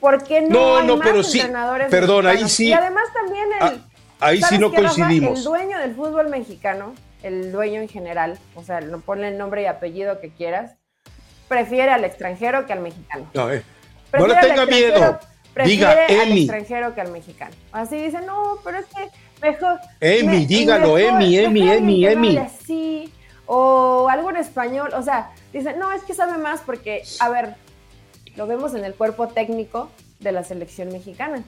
[0.00, 2.68] Porque no, hay más entrenadores perdón, ahí sí.
[2.68, 3.62] Y además también el...
[3.62, 3.74] Ah,
[4.20, 5.38] ahí sí no coincidimos.
[5.38, 9.62] el dueño del fútbol mexicano, el dueño en general, o sea, no ponle el nombre
[9.62, 10.76] y apellido que quieras,
[11.48, 13.26] prefiere al extranjero que al mexicano.
[13.32, 13.62] No, eh.
[14.12, 15.18] no le tenga miedo
[15.52, 17.54] prefiere al extranjero que al mexicano.
[17.72, 19.08] Así dice, no, pero es que
[19.40, 19.78] mejor.
[20.00, 22.36] Emi, dígalo, Emi, Emi, Emi, Emi.
[22.38, 23.12] Así,
[23.46, 27.54] o algo en español, o sea, dice, no, es que sabe más porque, a ver,
[28.36, 31.42] lo vemos en el cuerpo técnico de la selección mexicana.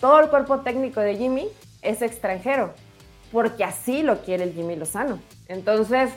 [0.00, 1.48] Todo el cuerpo técnico de Jimmy
[1.82, 2.74] es extranjero,
[3.32, 5.20] porque así lo quiere el Jimmy Lozano.
[5.48, 6.10] Entonces,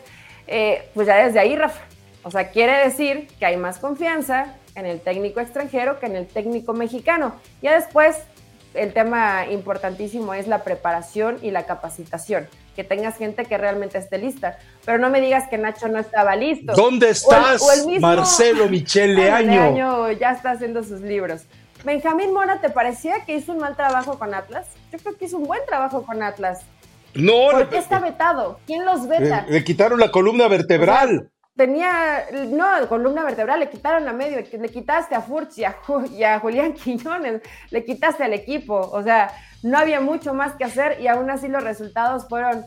[0.47, 1.81] eh, pues ya desde ahí, Rafa.
[2.23, 6.27] O sea, quiere decir que hay más confianza, en el técnico extranjero que en el
[6.27, 7.35] técnico mexicano.
[7.61, 8.17] Ya después,
[8.73, 14.17] el tema importantísimo es la preparación y la capacitación, que tengas gente que realmente esté
[14.17, 14.57] lista.
[14.85, 16.73] Pero no me digas que Nacho no estaba listo.
[16.73, 17.61] ¿Dónde estás,
[17.99, 19.51] Marcelo Michel Leaño?
[19.51, 21.43] Leaño ya está haciendo sus libros.
[21.83, 24.67] Benjamín Mora, ¿te parecía que hizo un mal trabajo con Atlas?
[24.91, 26.61] Yo creo que hizo un buen trabajo con Atlas.
[27.13, 28.59] No, ¿Por qué está vetado?
[28.67, 29.45] ¿Quién los veta?
[29.47, 35.13] Le, quitaron la columna vertebral tenía, no, columna vertebral, le quitaron a medio, le quitaste
[35.13, 35.73] a Furch y a,
[36.39, 39.29] Julián Quiñones, le quitaste al equipo, o sea,
[39.61, 42.65] no había mucho más que hacer y aún así los resultados fueron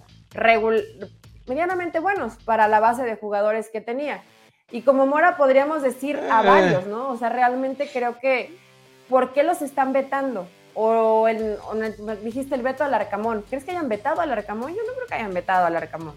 [1.46, 4.22] medianamente buenos para la base de jugadores que tenía.
[4.70, 6.46] Y como Mora podríamos decir a eh.
[6.46, 7.08] varios, ¿no?
[7.08, 8.54] O sea, realmente creo que,
[9.08, 10.46] ¿por qué los están vetando?
[10.74, 11.56] O, el,
[12.22, 13.42] dijiste el veto al Arcamón.
[13.48, 14.74] ¿Crees que hayan vetado al Arcamón?
[14.74, 16.14] Yo no creo que hayan vetado al Arcamón.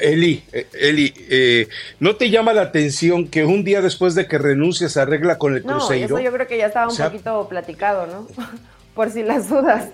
[0.00, 4.38] Eli, eh, Eli, eh, ¿no te llama la atención que un día después de que
[4.38, 6.08] renuncias arregla con el Cruzeiro?
[6.08, 8.26] No, eso yo creo que ya estaba un poquito platicado, ¿no?
[8.94, 9.88] Por si las dudas.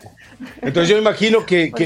[0.63, 1.85] Entonces yo imagino que, que,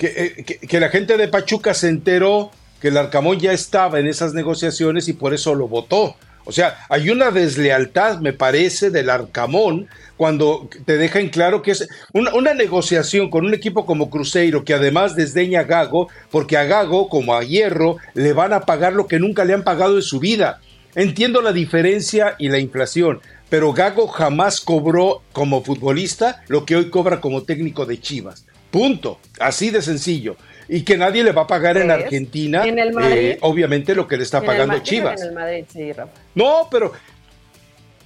[0.00, 4.06] eh, que, que, la gente de Pachuca se enteró que el Arcamón ya estaba en
[4.06, 6.16] esas negociaciones y por eso lo votó.
[6.50, 9.86] O sea, hay una deslealtad, me parece, del Arcamón
[10.16, 14.74] cuando te deja en claro que es una, negociación con un equipo como Cruzeiro, que
[14.74, 19.06] además desdeña a Gago, porque a Gago, como a Hierro, le van a pagar lo
[19.06, 20.60] que nunca le han pagado en su vida.
[20.96, 26.90] Entiendo la diferencia y la inflación, pero Gago jamás cobró como futbolista lo que hoy
[26.90, 28.44] cobra como técnico de Chivas.
[28.72, 29.20] Punto.
[29.38, 30.36] Así de sencillo
[30.72, 34.16] y que nadie le va a pagar en Argentina, en el eh, obviamente lo que
[34.16, 35.20] le está pagando Chivas.
[35.20, 35.90] En el Madrid, sí,
[36.36, 36.92] No, pero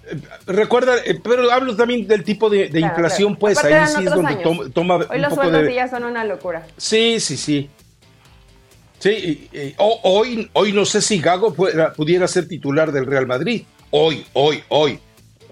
[0.06, 4.36] eh, recuerda, eh, pero hablo también del tipo de, inflación, pues ahí sí es donde
[4.72, 6.66] toma, Hoy los sueldos ya son una locura.
[6.78, 7.68] Sí, sí, sí.
[8.98, 13.64] Sí, hoy, hoy no sé si Gago pudiera ser titular del Real Madrid.
[13.90, 14.98] Hoy, hoy, hoy.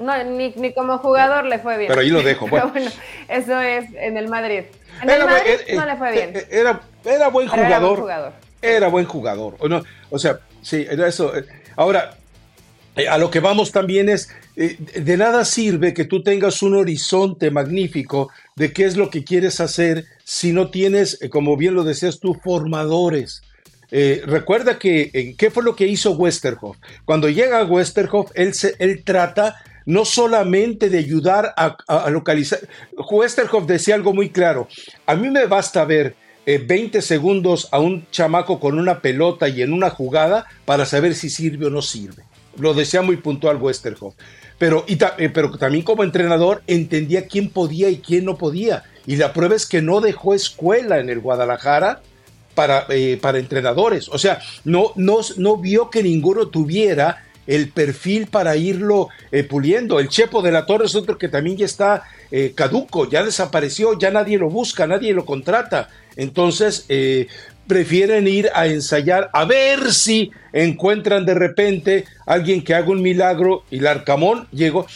[0.00, 1.88] No, ni, ni como jugador le fue bien.
[1.88, 2.48] Pero ahí lo dejo.
[2.48, 2.70] Bueno.
[2.72, 4.62] Pero bueno, eso es en el Madrid.
[5.02, 6.32] En el Madrid no le fue bien.
[6.50, 8.32] Era, era buen jugador.
[8.60, 9.56] Era buen jugador.
[9.58, 11.32] O, no, o sea, sí, era eso.
[11.76, 12.16] Ahora,
[12.94, 16.76] eh, a lo que vamos también es, eh, de nada sirve que tú tengas un
[16.76, 21.74] horizonte magnífico de qué es lo que quieres hacer si no tienes, eh, como bien
[21.74, 23.42] lo decías tú, formadores.
[24.24, 26.78] recuerda que, ¿qué fue lo que hizo Westerhoff?
[27.04, 31.76] Cuando llega a Westerhoff, él, se, él trata no solamente de ayudar a,
[32.10, 32.60] localizar.
[32.96, 34.68] Westerhoff decía algo muy claro,
[35.06, 36.14] a mí me basta ver
[36.46, 41.14] 20 eh, segundos a un chamaco con una pelota y en una jugada para saber
[41.14, 42.24] si sirve o no sirve.
[42.58, 44.14] Lo decía muy puntual Westerhoff.
[44.58, 48.84] Pero, eh, pero también como entrenador entendía quién podía y quién no podía.
[49.06, 52.00] Y la prueba es que no dejó escuela en el Guadalajara
[52.54, 54.08] para, eh, para entrenadores.
[54.08, 59.08] O sea, no, no, no vio que ninguno tuviera el perfil para irlo
[59.48, 59.98] puliendo.
[59.98, 62.04] El Chepo de la Torre es otro que también ya está
[62.54, 65.88] caduco, ya desapareció, ya nadie lo busca, nadie lo contrata.
[66.16, 67.28] Entonces, eh,
[67.66, 73.64] prefieren ir a ensayar a ver si encuentran de repente alguien que haga un milagro
[73.70, 74.86] y el Arcamón llegó.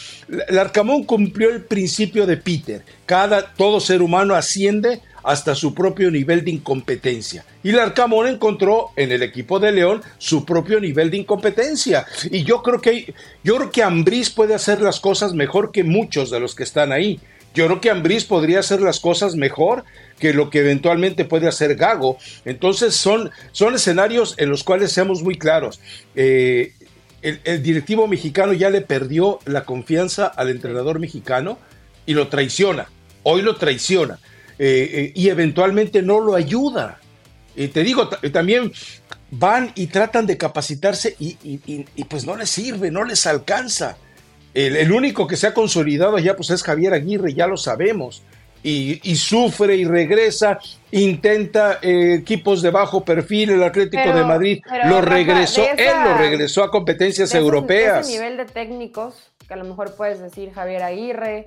[0.48, 2.82] El Arcamón cumplió el principio de Peter.
[3.06, 7.44] Cada, todo ser humano asciende hasta su propio nivel de incompetencia.
[7.64, 12.06] Y el Arcamón encontró en el equipo de León su propio nivel de incompetencia.
[12.30, 16.30] Y yo creo que, yo creo que Ambriz puede hacer las cosas mejor que muchos
[16.30, 17.18] de los que están ahí.
[17.56, 19.84] Yo creo que Ambriz podría hacer las cosas mejor
[20.18, 22.18] que lo que eventualmente puede hacer Gago.
[22.44, 25.80] Entonces son, son escenarios en los cuales seamos muy claros.
[26.14, 26.74] Eh,
[27.22, 31.58] el, directivo mexicano ya le perdió la confianza al entrenador mexicano
[32.04, 32.90] y lo traiciona.
[33.22, 34.18] Hoy lo traiciona.
[34.58, 37.00] Eh, eh, y eventualmente no lo ayuda.
[37.56, 38.70] Y te digo, también
[39.30, 43.96] van y tratan de capacitarse y, y, pues no les sirve, no les alcanza.
[44.56, 48.22] El, único que se ha consolidado ya pues es Javier Aguirre, ya lo sabemos.
[48.62, 50.58] Y, sufre y regresa,
[50.90, 56.64] intenta eh, equipos de bajo perfil, el Atlético de Madrid lo regresó, él lo regresó
[56.64, 58.08] a competencias europeas.
[58.08, 61.46] Ese nivel de técnicos, que a lo mejor puedes decir Javier Aguirre,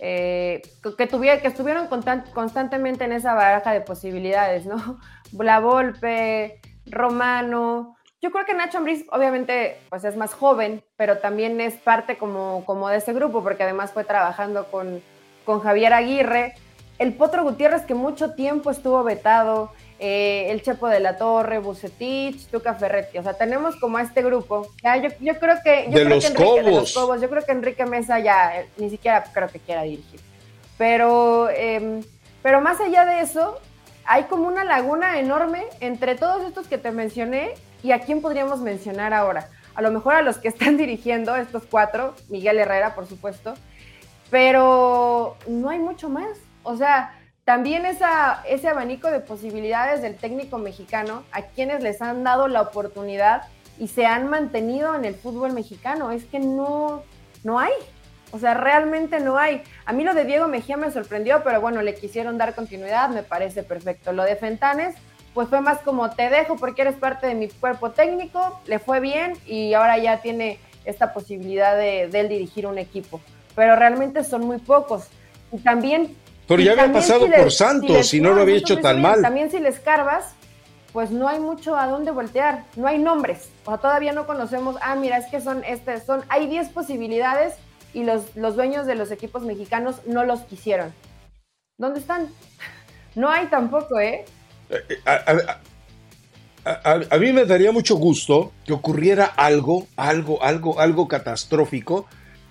[0.00, 0.62] eh,
[0.98, 4.98] que, tuviera, que estuvieron constantemente en esa baraja de posibilidades, ¿no?
[5.38, 11.60] La Volpe, Romano, yo creo que Nacho Ambriz obviamente pues es más joven, pero también
[11.60, 15.02] es parte como, como de ese grupo, porque además fue trabajando con,
[15.44, 16.54] con Javier Aguirre.
[16.98, 22.46] El Potro Gutiérrez que mucho tiempo estuvo vetado, eh, el Chepo de la Torre, Bucetich,
[22.46, 23.18] Tuca Ferretti.
[23.18, 24.68] O sea, tenemos como a este grupo.
[24.82, 25.84] yo, yo, creo que.
[25.90, 27.20] Yo de, creo los que Enrique, de los Cobos.
[27.20, 30.20] Yo creo que Enrique Mesa ya eh, ni siquiera creo que quiera dirigir.
[30.78, 32.02] Pero, em,
[32.42, 33.60] pero más allá de eso,
[34.06, 37.54] hay como una laguna enorme entre todos estos que te mencioné
[37.86, 39.48] ¿Y a quién podríamos mencionar ahora?
[39.76, 43.54] A lo mejor a los que están dirigiendo estos cuatro, Miguel Herrera, por supuesto,
[44.28, 46.36] pero no hay mucho más.
[46.64, 47.14] O sea,
[47.44, 52.62] también esa, ese abanico de posibilidades del técnico mexicano, a quienes les han dado la
[52.62, 53.42] oportunidad
[53.78, 57.02] y se han mantenido en el fútbol mexicano, es que no,
[57.44, 57.72] no hay.
[58.36, 59.62] O sea, realmente no hay.
[59.86, 63.22] A mí lo de Diego Mejía me sorprendió, pero bueno, le quisieron dar continuidad, me
[63.22, 64.12] parece perfecto.
[64.12, 64.94] Lo de Fentanes,
[65.32, 69.00] pues fue más como te dejo porque eres parte de mi cuerpo técnico, le fue
[69.00, 73.22] bien y ahora ya tiene esta posibilidad de, él dirigir un equipo.
[73.54, 75.04] Pero realmente son muy pocos.
[75.50, 76.14] Y también...
[76.46, 79.22] Pero ya había pasado por Santos y no lo había hecho tan mal.
[79.22, 80.34] También si les carvas,
[80.92, 84.94] pues no hay mucho a dónde voltear, no hay nombres, o todavía no conocemos, ah,
[84.94, 87.54] mira, es que son, este, son, hay 10 posibilidades
[87.96, 90.92] y los, los dueños de los equipos mexicanos no los quisieron.
[91.78, 92.28] ¿Dónde están?
[93.14, 94.26] No hay tampoco, ¿eh?
[96.66, 102.06] A, mí me daría mucho gusto que ocurriera algo, algo, algo, algo catastrófico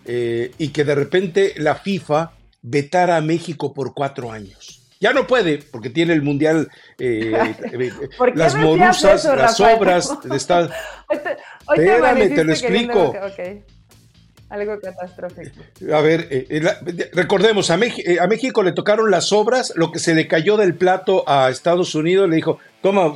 [0.06, 2.32] eh, y que de repente la FIFA
[2.64, 4.82] vetara a México por cuatro años.
[5.00, 7.32] Ya no puede, porque tiene el mundial, eh,
[7.72, 7.92] eh,
[8.34, 10.18] las morusas, las obras.
[10.34, 10.68] Está...
[11.76, 13.14] Espérame, te lo explico.
[14.50, 15.60] Algo catastrófico.
[15.94, 16.62] A ver, eh,
[17.14, 21.28] recordemos, a, a, México le tocaron las obras, lo que se le cayó del plato
[21.28, 23.16] a Estados Unidos, le dijo, toma,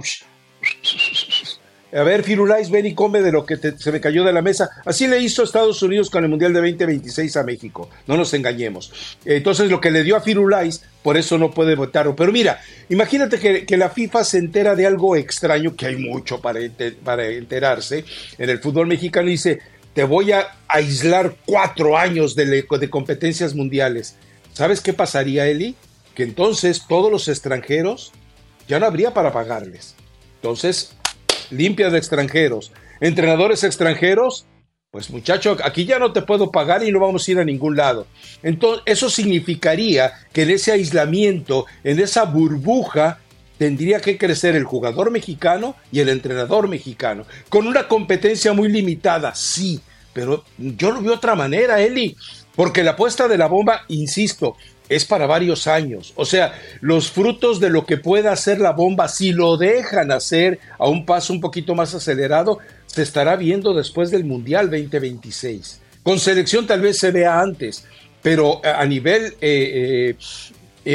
[1.91, 4.69] a ver, Firulais, ven y come de lo que se me cayó de la mesa.
[4.85, 7.89] Así le hizo Estados Unidos con el Mundial de 2026 a México.
[8.05, 9.17] No nos engañemos.
[9.25, 12.15] Entonces, lo que le dio a Firulais, por eso no puede votarlo.
[12.15, 16.59] Pero mira, imagínate que, la FIFA se entera de algo extraño, que hay mucho para,
[17.03, 18.05] para enterarse
[18.37, 19.59] en el fútbol mexicano, y dice:
[19.93, 24.15] Te voy a aislar cuatro años de, competencias mundiales.
[24.53, 25.75] ¿Sabes qué pasaría, Eli?
[26.15, 28.11] Que entonces todos los extranjeros
[28.67, 29.95] ya no habría para pagarles.
[30.35, 30.95] Entonces,
[31.49, 32.71] limpias de extranjeros,
[33.01, 34.45] entrenadores extranjeros,
[34.91, 37.75] pues muchacho, aquí ya no te puedo pagar y no vamos a ir a ningún
[37.75, 38.07] lado.
[38.41, 43.19] Entonces, eso significaría que en ese aislamiento, en esa burbuja,
[43.59, 49.35] tendría que crecer el jugador mexicano y el entrenador mexicano, con una competencia muy limitada,
[49.35, 49.81] sí,
[50.13, 52.15] pero yo lo veo de otra manera, Eli,
[52.55, 54.55] porque la apuesta de la bomba, insisto,
[54.87, 56.13] es para varios años.
[56.15, 60.59] O sea, los frutos de lo que pueda hacer la bomba, si lo dejan hacer
[60.79, 65.81] a un paso un poquito más acelerado, se estará viendo después del Mundial 2026.
[66.01, 67.85] Con selección tal vez se vea antes,
[68.21, 70.15] pero a nivel eh, eh,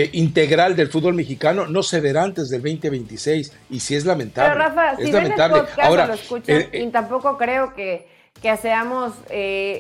[0.03, 4.51] eh, integral del fútbol mexicano no se verá antes del 2026 y sí es lamentable.
[4.53, 5.63] Pero Rafa, es si lamentable.
[5.83, 8.07] Ahora, lo escuchan, y tampoco creo que,
[8.41, 9.15] que seamos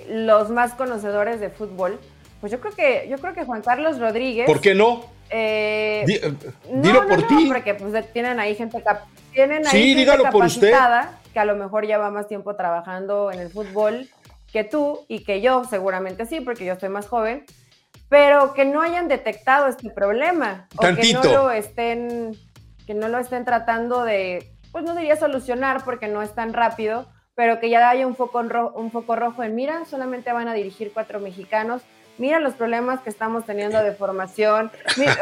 [0.09, 1.98] los más conocedores de fútbol
[2.44, 4.44] pues yo creo que, yo creo que Juan Carlos Rodríguez.
[4.44, 5.07] ¿Por qué no?
[5.31, 6.35] Eh, eh
[6.74, 7.46] dilo por ti.
[7.48, 8.85] Porque pues tienen ahí gente,
[9.33, 14.11] tienen ahí gente capacitada que a lo mejor lleva más tiempo trabajando en el fútbol
[14.53, 17.46] que tú y que yo, seguramente sí, porque yo estoy más joven,
[18.14, 22.31] pero que no hayan detectado este problema o que no lo estén,
[22.87, 27.09] que no lo estén tratando de, pues no diría solucionar porque no es tan rápido,
[27.35, 28.38] pero que ya haya un foco,
[28.77, 31.83] un foco rojo en mira, solamente van a dirigir cuatro mexicanos
[32.16, 34.70] mira los problemas que estamos teniendo de formación,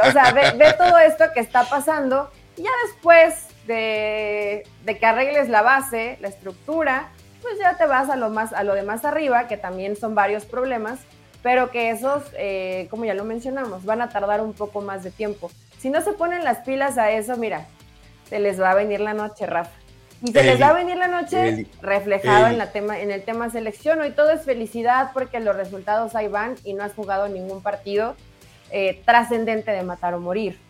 [0.06, 5.62] o sea, ve, todo esto que está pasando y ya después de, que arregles la
[5.62, 7.08] base, la estructura,
[7.40, 10.14] pues ya te vas a lo, más, a lo de más arriba, que también son
[10.14, 11.00] varios problemas,
[11.42, 15.10] pero que esos, eh, como ya lo mencionamos, van a tardar un poco más de
[15.10, 15.50] tiempo.
[15.78, 17.66] Si no se ponen las pilas a eso, mira,
[18.28, 19.72] se les va a venir la noche, Rafa.
[20.22, 23.50] Y se les va a venir la noche reflejado en, la tema, en el tema
[23.50, 24.00] selección.
[24.00, 28.14] Hoy todo es felicidad porque los resultados ahí van y no has jugado ningún partido
[28.70, 30.60] eh, trascendente de matar o morir.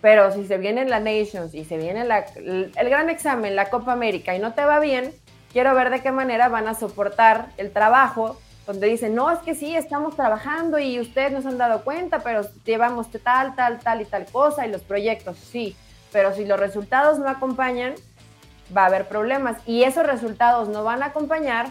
[0.00, 3.92] Pero si se viene la Nations y se viene el, el gran examen, la Copa
[3.92, 5.12] América, y no te va bien,
[5.52, 9.54] quiero ver de qué manera van a soportar el trabajo, donde dicen, no, es que
[9.54, 14.00] sí, estamos trabajando y ustedes no se han dado cuenta, pero llevamos tal, tal, tal
[14.00, 15.76] y tal cosa, y los proyectos, sí,
[16.12, 17.94] pero si los resultados no acompañan,
[18.76, 21.68] va a haber problemas y esos resultados no van a acompañar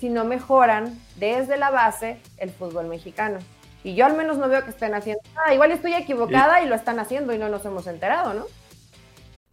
[0.00, 3.38] si no mejoran desde la base el fútbol mexicano.
[3.84, 5.54] Y yo al menos no veo que estén haciendo nada.
[5.54, 8.44] Igual estoy equivocada y, lo están haciendo y no nos hemos enterado, ¿no?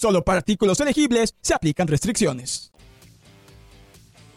[0.00, 2.72] Solo para artículos elegibles se aplican restricciones.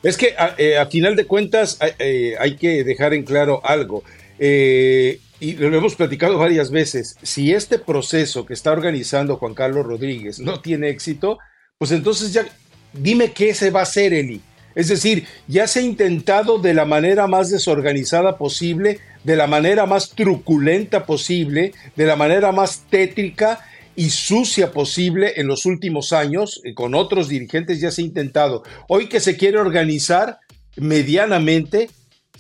[0.04, 4.04] Es que a, eh, final de cuentas eh, hay que dejar en claro algo.
[4.40, 7.16] Eh, y lo hemos platicado varias veces.
[7.22, 11.38] Si este proceso que está organizando Juan Carlos Rodríguez no tiene éxito,
[11.78, 12.46] pues entonces ya
[12.92, 14.42] dime qué se va a hacer, Eli.
[14.76, 19.86] Es decir, ya se ha intentado de la manera más desorganizada posible, de la manera
[19.86, 23.62] más truculenta posible, de la manera más tétrica
[23.96, 28.64] y sucia posible en los últimos años, con otros dirigentes ya se ha intentado.
[28.88, 30.40] Hoy que se quiere organizar
[30.76, 31.90] medianamente,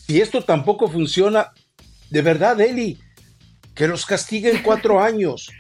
[0.07, 1.51] si esto tampoco funciona,
[2.09, 2.97] de verdad, Eli,
[3.75, 5.51] que los castiguen cuatro años.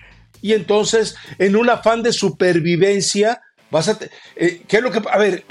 [0.41, 3.41] Y entonces, en un afán de supervivencia,
[3.71, 3.97] vas a...
[4.35, 5.01] Eh, ¿Qué es lo que...
[5.09, 5.45] A ver,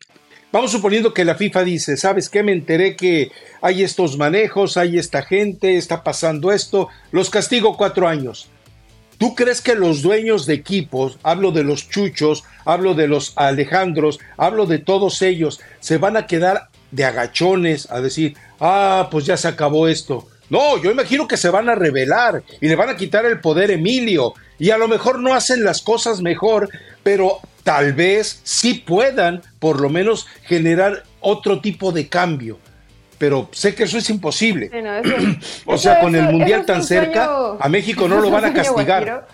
[0.52, 2.42] vamos suponiendo que la FIFA dice, ¿sabes qué?
[2.42, 3.30] Me enteré que
[3.62, 8.50] hay estos manejos, hay esta gente, está pasando esto, los castigo cuatro años.
[9.24, 14.20] ¿Tú crees que los dueños de equipos, hablo de los Chuchos, hablo de los Alejandros,
[14.36, 19.38] hablo de todos ellos, se van a quedar de agachones a decir, ah, pues ya
[19.38, 20.28] se acabó esto?
[20.50, 23.70] No, yo imagino que se van a rebelar y le van a quitar el poder
[23.70, 26.68] a Emilio y a lo mejor no hacen las cosas mejor,
[27.02, 32.58] pero tal vez sí puedan por lo menos generar otro tipo de cambio.
[33.24, 34.70] Pero sé que eso es imposible.
[35.64, 39.26] o sea, con el Mundial tan cerca, a México no lo van a castigar.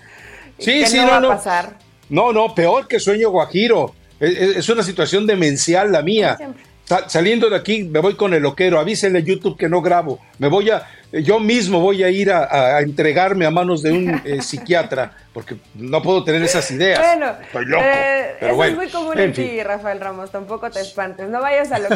[0.61, 1.41] Sí, sí, no, no.
[2.09, 3.93] No, no, peor que sueño guajiro.
[4.21, 6.39] Es, una situación demencial la mía.
[7.09, 8.79] saliendo de aquí, me voy con el loquero.
[8.79, 10.21] Avísenle a YouTube que no grabo.
[10.39, 14.41] Me voy a, yo mismo voy a ir a, entregarme a manos de un eh,
[14.41, 17.01] psiquiatra, porque no puedo tener esas ideas.
[17.01, 17.83] Bueno, Estoy loco.
[17.85, 21.29] Eh, eso es muy común en, ti, Rafael Ramos, tampoco te espantes.
[21.29, 21.89] No vayas a lo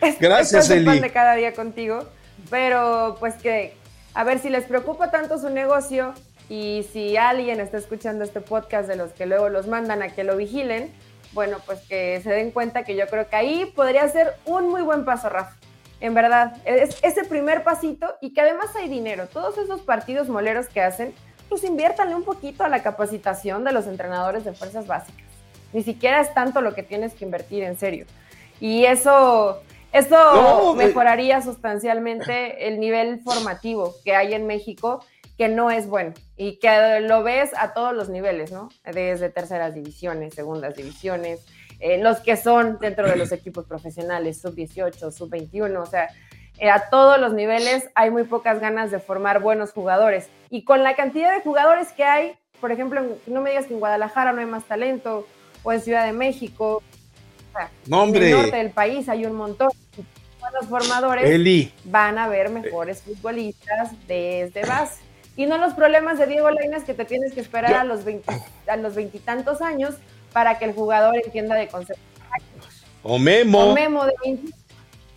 [0.00, 0.24] que eres tú.
[0.24, 1.00] Gracias, Eli.
[1.00, 2.04] de cada día contigo,
[2.50, 3.74] pero pues que,
[4.14, 6.14] a ver, si les preocupa tanto su negocio
[6.48, 10.24] y si alguien está escuchando este podcast de los que luego los mandan a que
[10.24, 10.92] lo vigilen,
[11.32, 14.82] bueno, pues que se den cuenta que yo creo que ahí podría ser un muy
[14.82, 15.56] buen paso, Rafa
[16.00, 19.26] en verdad, es ese primer pasito y que además hay dinero.
[19.28, 21.12] Todos esos partidos moleros que hacen,
[21.48, 25.26] pues inviértanle un poquito a la capacitación de los entrenadores de fuerzas básicas.
[25.72, 28.06] Ni siquiera es tanto lo que tienes que invertir, en serio.
[28.60, 29.62] Y eso,
[29.92, 35.04] eso mejoraría sustancialmente el nivel formativo que hay en México,
[35.36, 38.68] que no es bueno y que lo ves a todos los niveles, ¿no?
[38.84, 41.44] Desde terceras divisiones, segundas divisiones,
[41.80, 46.08] eh, los que son dentro de los equipos profesionales, sub-18, sub-21, o sea,
[46.58, 50.28] eh, a todos los niveles hay muy pocas ganas de formar buenos jugadores.
[50.50, 53.80] Y con la cantidad de jugadores que hay, por ejemplo, no me digas que en
[53.80, 55.26] Guadalajara no hay más talento,
[55.62, 56.82] o en Ciudad de México,
[57.86, 59.70] en el norte del país hay un montón.
[60.60, 65.00] Los formadores van a ver mejores futbolistas desde base.
[65.36, 68.00] Y no los problemas de Diego Lainez que te tienes que esperar a los
[68.66, 69.94] a los veintitantos años
[70.32, 72.04] para que el jugador entienda de conceptos.
[73.02, 73.70] O Memo.
[73.70, 74.14] O Memo de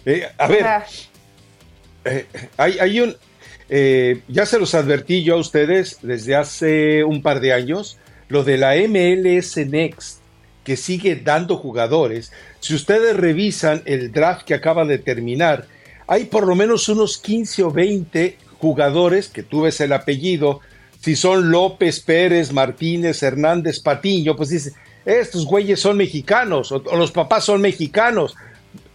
[0.05, 0.65] eh, a ver,
[2.05, 2.25] eh,
[2.57, 3.15] hay, hay, un...
[3.69, 8.43] Eh, ya se los advertí yo a ustedes desde hace un par de años, lo
[8.43, 10.19] de la MLS Next,
[10.63, 12.31] que sigue dando jugadores.
[12.59, 15.67] Si ustedes revisan el draft que acaba de terminar,
[16.07, 20.61] hay por lo menos unos 15 o 20 jugadores, que tú ves el apellido,
[21.01, 24.71] si son López, Pérez, Martínez, Hernández, Patiño, pues dice,
[25.05, 28.35] estos güeyes son mexicanos o, los papás son mexicanos.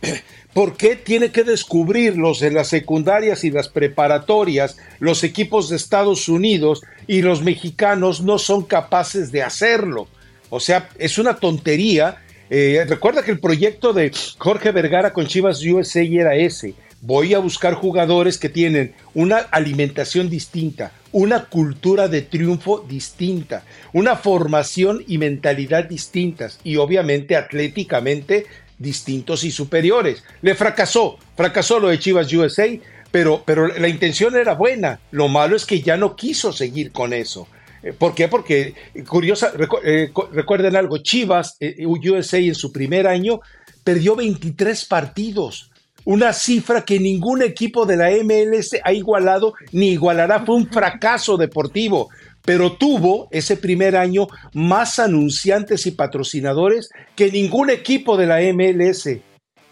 [0.54, 6.28] ¿Por qué tiene que descubrirlos en las secundarias y las preparatorias los equipos de Estados
[6.28, 10.08] Unidos y los mexicanos no son capaces de hacerlo?
[10.50, 12.18] O sea, es una tontería.
[12.50, 17.38] Eh, recuerda que el proyecto de Jorge Vergara con Chivas USA era ese voy a
[17.38, 25.18] buscar jugadores que tienen una alimentación distinta, una cultura de triunfo distinta, una formación y
[25.18, 28.46] mentalidad distintas y obviamente atléticamente
[28.78, 30.22] distintos y superiores.
[30.42, 32.66] Le fracasó, fracasó lo de Chivas USA,
[33.10, 35.00] pero, pero la intención era buena.
[35.10, 37.48] Lo malo es que ya no quiso seguir con eso.
[37.82, 38.28] Eh, ¿Por qué?
[38.28, 38.74] Porque,
[39.06, 39.52] curiosa,
[39.84, 43.40] eh, recuerden algo, Chivas eh, USA en su primer año
[43.84, 45.70] perdió 23 partidos
[46.08, 50.44] una cifra que ningún equipo de la MLS ha igualado ni igualará.
[50.46, 52.08] Fue un fracaso deportivo,
[52.46, 59.18] pero tuvo ese primer año más anunciantes y patrocinadores que ningún equipo de la MLS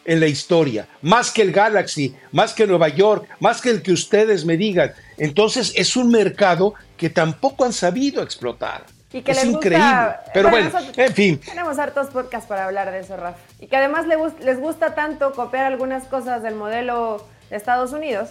[0.05, 3.93] en la historia, más que el Galaxy, más que Nueva York, más que el que
[3.93, 4.93] ustedes me digan.
[5.19, 8.85] Entonces es un mercado que tampoco han sabido explotar
[9.25, 10.15] es increíble.
[10.33, 11.41] Pero bueno, en fin.
[11.41, 13.39] Tenemos hartos podcasts para hablar de eso, Rafa.
[13.61, 14.07] Y que además
[14.41, 18.31] les gusta tanto copiar algunas cosas del modelo de Estados Unidos,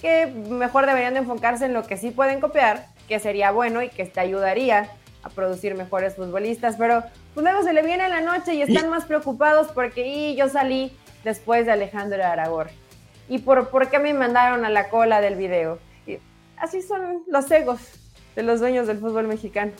[0.00, 3.88] que mejor deberían de enfocarse en lo que sí pueden copiar, que sería bueno y
[3.88, 4.90] que te ayudaría
[5.22, 6.76] a producir mejores futbolistas.
[6.76, 7.04] Pero
[7.34, 10.96] pues luego se le viene la noche y están más preocupados porque y yo salí
[11.24, 12.68] después de Alejandro Aragón.
[13.28, 15.78] Y por, por qué me mandaron a la cola del video.
[16.62, 17.80] Así son los egos
[18.36, 19.72] de los dueños del fútbol mexicano.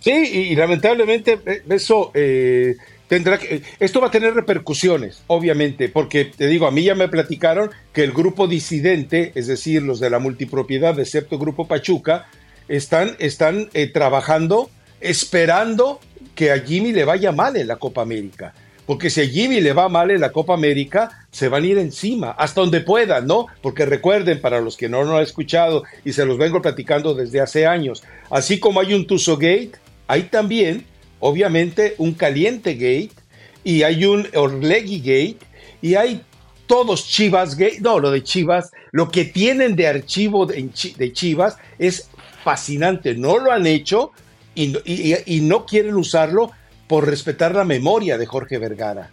[0.00, 2.74] Sí, y, lamentablemente eh, eso eh,
[3.06, 7.06] tendrá que, esto va a tener repercusiones, obviamente, porque te digo, a mí ya me
[7.06, 12.26] platicaron que el grupo disidente, es decir, los de la multipropiedad, excepto Grupo Pachuca,
[12.66, 14.70] están, están eh, trabajando,
[15.00, 16.00] esperando
[16.34, 18.54] que a Jimmy le vaya mal en la Copa América
[18.86, 21.78] porque si a Jimmy le va mal en la Copa América, se van a ir
[21.78, 23.46] encima, hasta donde puedan, ¿no?
[23.62, 27.40] Porque recuerden, para los que no lo han escuchado y se los vengo platicando desde
[27.40, 29.72] hace años, así como hay un Tuso Gate,
[30.06, 30.84] hay también
[31.26, 33.14] obviamente, un Caliente Gate
[33.64, 35.38] y hay un Orlegui Gate
[35.80, 36.20] y hay
[36.66, 37.80] todos Chivas Gate.
[37.80, 42.10] No, lo de Chivas, lo que tienen de archivo de, Chivas es
[42.44, 43.14] fascinante.
[43.14, 44.12] No lo han hecho
[44.54, 46.52] y no quieren usarlo
[46.86, 49.10] por respetar la memoria de Jorge Vergara.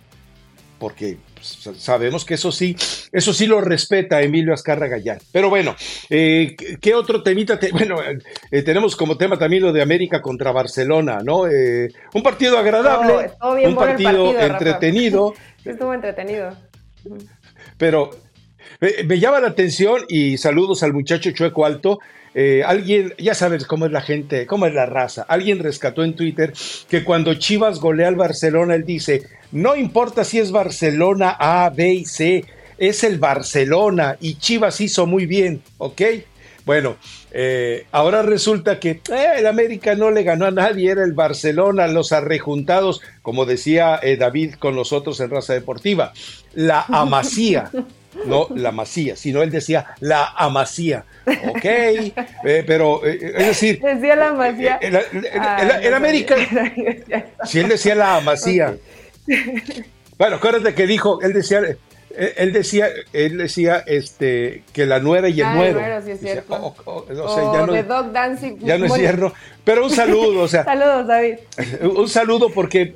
[0.79, 2.75] Porque pues, sabemos que eso sí,
[3.11, 5.19] eso sí lo respeta Emilio Azcarra Gallán.
[5.31, 5.75] Pero bueno,
[6.09, 7.59] eh, ¿qué otro temita?
[7.71, 7.97] bueno,
[8.51, 11.47] eh, tenemos como tema también lo de América contra Barcelona, ¿no?
[11.47, 15.33] Eh, un partido agradable, un partido, entretenido.
[15.65, 16.55] estuvo entretenido.
[17.77, 18.11] Pero
[18.79, 21.99] me llama la atención y saludos al muchacho Chueco Alto.
[22.65, 25.25] alguien, ya sabes cómo es la gente, cómo es la raza.
[25.27, 26.53] Alguien rescató en Twitter
[26.89, 31.93] que cuando Chivas golea al Barcelona, él dice: no importa si es Barcelona A, B
[31.93, 32.45] y C,
[32.77, 36.01] es el Barcelona y Chivas hizo muy bien, ¿ok?
[36.65, 36.95] Bueno,
[37.31, 41.87] eh, ahora resulta que eh, el América no le ganó a nadie, era el Barcelona,
[41.87, 46.13] los arrejuntados, como decía eh, David con nosotros en Raza Deportiva,
[46.53, 47.69] la amasía,
[48.25, 51.65] no la masía, sino él decía la amasía, ok,
[52.65, 53.81] pero es decir...
[53.81, 54.79] Decía la amasía.
[54.81, 56.35] El, América,
[57.45, 58.75] si él decía la amasía.
[60.17, 61.61] Bueno, acuérdate que dijo, él decía,
[62.15, 66.01] eh, él decía, él decía este, que la nuera y el ah, nuero.
[66.03, 66.53] sí es cierto.
[66.53, 68.57] O, o, ya no, Dog Dancing.
[68.59, 69.33] Ya no es cierto.
[69.63, 70.63] Pero un saludo, o sea.
[70.65, 71.35] Saludos, David.
[71.95, 72.95] Un saludo porque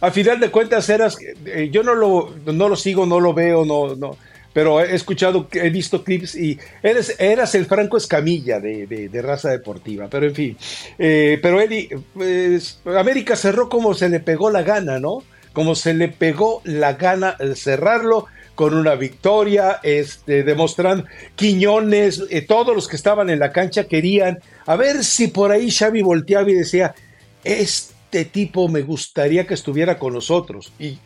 [0.00, 3.64] a final de cuentas eras, eh, yo no lo, no lo sigo, no lo veo,
[3.64, 4.16] no, no,
[4.52, 9.50] pero he escuchado, he visto clips y eres, eras el Franco Escamilla de, de, raza
[9.50, 10.56] deportiva, pero en fin.
[10.98, 15.22] Eh, pero Eli, pues, América cerró como se le pegó la gana, ¿no?
[15.52, 22.74] como se le pegó la gana cerrarlo con una victoria, este, demostrando Quiñones, eh, todos
[22.74, 26.54] los que estaban en la cancha querían, a ver si por ahí Xavi volteaba y
[26.54, 26.94] decía,
[27.42, 30.72] este tipo me gustaría que estuviera con nosotros.
[30.78, 30.98] Y,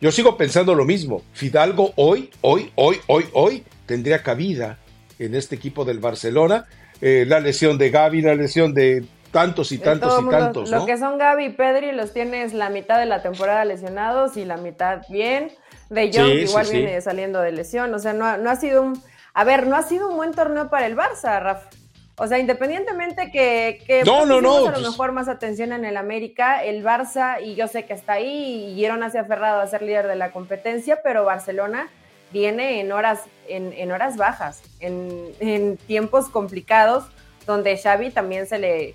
[0.00, 4.78] yo sigo pensando lo mismo, Fidalgo hoy, hoy, hoy, hoy, hoy tendría cabida
[5.18, 6.66] en este equipo del Barcelona.
[7.00, 10.70] Eh, la lesión de Gaby, la lesión de tantos y tantos y tantos.
[10.70, 14.44] Lo que son Gaby y Pedri los tienes la mitad de la temporada lesionados y
[14.44, 15.52] la mitad bien.
[15.90, 17.92] De Jong igual viene saliendo de lesión.
[17.94, 19.02] O sea, no, ha sido un.
[19.34, 21.70] A ver, no ha sido un buen torneo para el Barça, Rafa.
[22.18, 25.84] O sea, independientemente que, que no, no, no, a lo pues mejor más atención en
[25.84, 29.60] el América, el Barça, y yo sé que está ahí, y Girona se ha aferrado
[29.60, 31.88] a ser líder de la competencia, pero Barcelona
[32.32, 37.04] viene en horas, en, en horas bajas, en, en tiempos complicados,
[37.46, 38.94] donde Xavi también se le,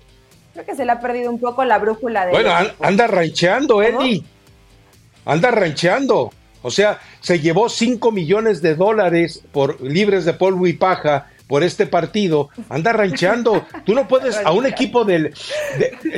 [0.54, 2.32] Creo que se le ha perdido un poco la brújula de.
[2.32, 4.22] Bueno, anda rancheando, Eddie.
[5.24, 6.30] Anda rancheando.
[6.62, 11.62] O sea, se llevó 5 millones de dólares por libres de polvo y paja por
[11.62, 12.48] este partido.
[12.68, 13.66] Anda rancheando.
[13.84, 15.34] Tú no puedes, a un equipo del,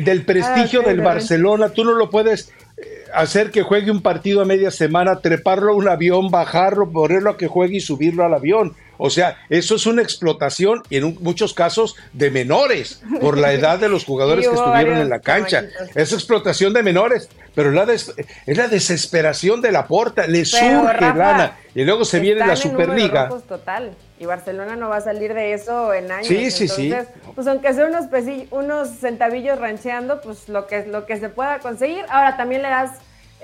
[0.03, 4.41] del prestigio ah, del Barcelona, tú no lo puedes eh, hacer que juegue un partido
[4.41, 8.35] a media semana, treparlo a un avión, bajarlo, ponerlo a que juegue y subirlo al
[8.35, 8.75] avión.
[8.99, 13.89] O sea, eso es una explotación en muchos casos de menores por la edad de
[13.89, 15.65] los jugadores que estuvieron en la cancha.
[15.95, 18.13] Es explotación de menores, pero es
[18.47, 23.29] la, desesperación de la porta, le surge lana y luego se viene la Superliga.
[23.49, 23.95] Total.
[24.19, 26.27] Y Barcelona no va a salir de eso en años.
[26.27, 26.95] Sí, sí, sí.
[27.35, 28.07] Pues aunque sea unos,
[28.51, 32.05] unos centavillos rancheando, pues lo que, lo que se pueda conseguir.
[32.09, 32.93] Ahora también le das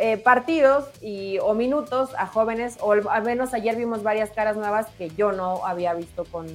[0.05, 4.89] eh, partidos y, o minutos a jóvenes, o al menos ayer vimos varias caras nuevas
[4.99, 6.49] que yo no había visto con,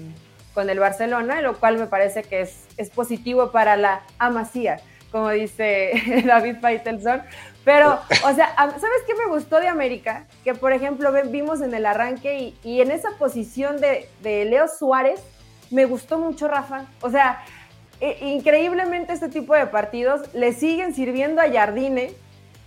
[0.54, 4.82] con el Barcelona, lo cual me parece que es, es positivo para la amasía,
[5.14, 5.94] como dice
[6.26, 7.22] David Faitelson.
[7.64, 10.26] Pero, o sea, ¿sabes qué me gustó de América?
[10.44, 15.22] Que, por ejemplo, vimos en el arranque y, en esa posición de, de, Leo Suárez,
[15.72, 16.88] me gustó mucho Rafa.
[17.00, 17.46] O sea,
[18.20, 22.14] increíblemente este tipo de partidos le siguen sirviendo a Jardine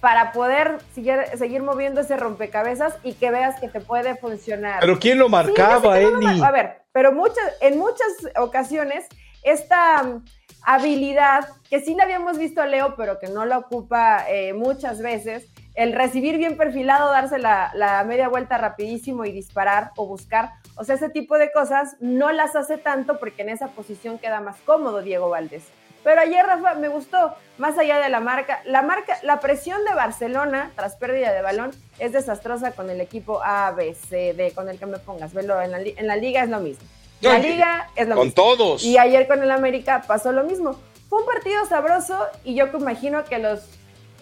[0.00, 4.80] para poder seguir, seguir moviendo ese rompecabezas y que veas que te puede funcionar.
[4.80, 6.42] Pero ¿quién lo marcaba, Eli?
[6.42, 9.06] a ver, pero muchas, en muchas ocasiones
[9.42, 10.24] esta mm,
[10.62, 15.00] habilidad, que sí la habíamos visto a Leo, pero que no la ocupa eh, muchas
[15.00, 20.52] veces, el recibir bien perfilado, darse la, la, media vuelta rapidísimo y disparar o buscar,
[20.76, 24.40] o sea, ese tipo de cosas no las hace tanto porque en esa posición queda
[24.40, 25.64] más cómodo Diego Valdés.
[26.02, 29.94] Pero ayer, Rafa, me gustó, más allá de la marca, la marca, la presión de
[29.94, 34.68] Barcelona tras pérdida de balón es desastrosa con el equipo A, B, C, D, con
[34.68, 35.34] el que me pongas.
[35.34, 36.84] Velo, en la, en la liga es lo mismo.
[37.20, 38.22] La liga es lo mismo.
[38.22, 38.82] Con todos.
[38.82, 40.78] Y ayer con el América pasó lo mismo.
[41.10, 43.60] Fue un partido sabroso y yo imagino que los,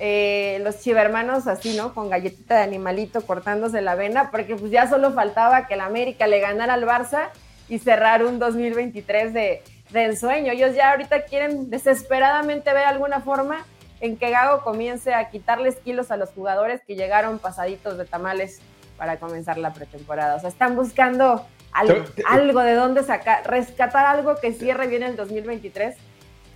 [0.01, 1.95] eh, los chivermanos así, ¿no?
[1.95, 6.27] Con galletita de animalito cortándose la vena, porque pues ya solo faltaba que el América
[6.27, 7.29] le ganara al Barça
[7.69, 10.53] y cerrar un 2023 de de ensueño.
[10.53, 13.65] Ellos ya ahorita quieren desesperadamente ver alguna forma
[14.01, 18.61] en que Gago comience a quitarles kilos a los jugadores que llegaron pasaditos de tamales
[18.97, 20.37] para comenzar la pretemporada.
[20.37, 25.17] O sea, están buscando algo, algo de dónde sacar, rescatar algo que cierre bien el
[25.17, 25.97] 2023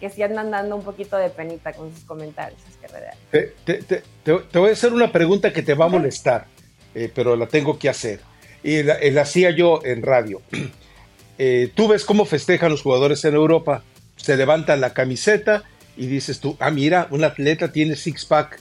[0.03, 2.61] que sí andan dando un poquito de penita con sus comentarios.
[3.31, 6.47] te, te, te, voy a hacer una pregunta que te va a molestar,
[6.93, 8.19] eh, pero la tengo que hacer.
[8.65, 10.43] Y la, la hacía yo en radio.
[11.39, 13.83] Eh, tú ves cómo festejan los jugadores en Europa.
[14.17, 15.65] Se levantan la camiseta
[15.97, 18.59] y dices tú, ah, mira, un atleta tiene six-pack.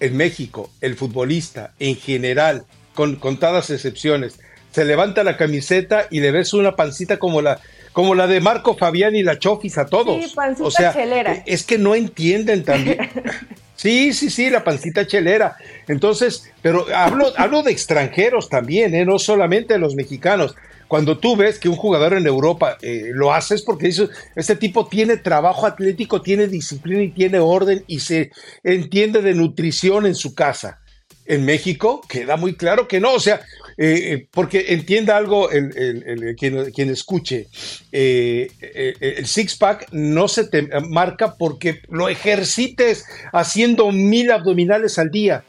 [0.00, 4.38] En México, el futbolista en general, con contadas excepciones,
[4.72, 7.60] se levanta la camiseta y le ves una pancita como la,
[7.92, 10.22] como la de Marco Fabián y la Chofis a todos.
[10.22, 11.42] Sí, pancita o sea, chelera.
[11.46, 12.98] Es que no entienden también.
[13.76, 15.56] Sí, sí, sí, la pancita chelera.
[15.88, 19.04] Entonces, pero hablo, hablo de extranjeros también, ¿eh?
[19.04, 20.54] no solamente de los mexicanos.
[20.94, 24.54] Cuando tú ves que un jugador en Europa eh, lo hace es porque dice, este
[24.54, 28.30] tipo tiene trabajo atlético, tiene disciplina y tiene orden y se
[28.62, 30.78] entiende de nutrición en su casa.
[31.26, 33.40] En México queda muy claro que no, o sea,
[33.76, 37.48] eh, eh, porque entienda algo el, quien, escuche,
[37.90, 45.44] el six-pack no se te marca porque lo ejercites haciendo mil abdominales al día.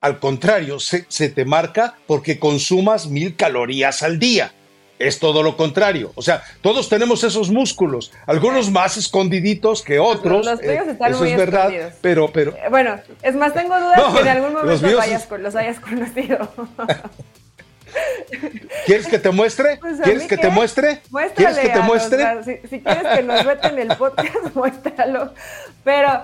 [0.00, 4.54] Al contrario, se, te marca porque consumas mil calorías al día
[4.98, 6.12] es todo lo contrario.
[6.14, 10.44] O sea, todos tenemos esos músculos, algunos más escondiditos que otros.
[10.44, 12.54] Los, están eso es verdad, pero, pero.
[12.70, 16.50] Bueno, es más, tengo dudas que en algún momento los hayas conocido.
[18.86, 19.78] ¿Quieres que te muestre?
[19.80, 21.00] Pues ¿Quieres que te muestre?
[21.34, 22.26] ¿Quieres que te muestre?
[22.68, 25.32] si, quieres que nos veten el podcast, muéstralo.
[25.84, 26.22] Pero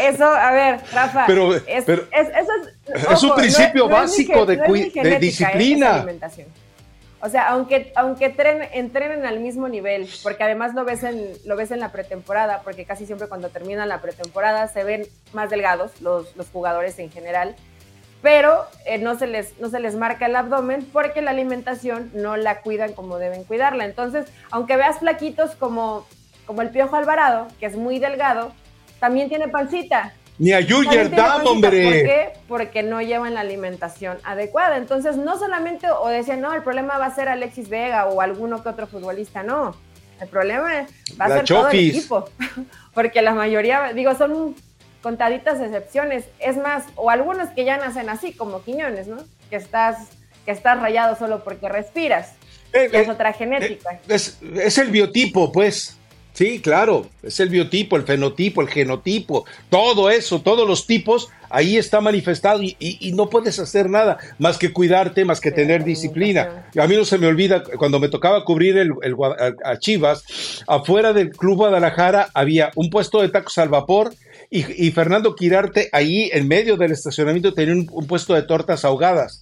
[0.00, 2.52] eso, a ver, Rafa, pero, es, es, eso
[2.94, 6.04] es, es un principio básico de, de, disciplina.
[7.20, 8.26] O sea, aunque, aunque
[8.72, 12.84] entrenen al mismo nivel, porque además lo ves, en, lo ves en la pretemporada, porque
[12.84, 17.56] casi siempre cuando terminan la pretemporada se ven más delgados los, los jugadores en general
[18.26, 22.36] pero eh, no, se les, no se les marca el abdomen porque la alimentación no
[22.36, 23.84] la cuidan como deben cuidarla.
[23.84, 26.04] Entonces, aunque veas flaquitos como,
[26.44, 28.52] como el Piojo Alvarado, que es muy delgado,
[28.98, 30.12] también tiene pancita.
[30.38, 31.10] Ni a Yuyer
[31.44, 31.84] hombre.
[31.84, 32.32] ¿Por qué?
[32.48, 34.76] Porque no llevan la alimentación adecuada.
[34.76, 38.62] Entonces, no solamente, o decían, no, el problema va a ser Alexis Vega o alguno
[38.62, 39.74] que otro futbolista, no.
[40.20, 40.86] El problema
[41.20, 42.28] va a ser todo el equipo.
[42.94, 44.54] Porque la mayoría, digo, son
[45.02, 46.24] contaditas excepciones.
[46.38, 49.18] Es más, o algunos que ya nacen así, como Quiñones, ¿no?
[49.50, 50.08] Que estás,
[50.44, 52.32] que estás rayado solo porque respiras.
[52.72, 54.00] Eh, es eh, otra genética.
[54.08, 55.96] Eh, es, el biotipo, pues.
[56.36, 61.78] Sí, claro, es el biotipo, el fenotipo, el genotipo, todo eso, todos los tipos, ahí
[61.78, 62.76] está manifestado y,
[63.14, 66.66] no puedes hacer nada más que cuidarte, más que tener disciplina.
[66.78, 68.92] A mí no se me olvida, cuando me tocaba cubrir el,
[69.64, 74.12] a Chivas, afuera del Club Guadalajara había un puesto de tacos al vapor
[74.50, 79.40] y, Fernando Quirarte ahí en medio del estacionamiento tenía un, puesto de tortas ahogadas.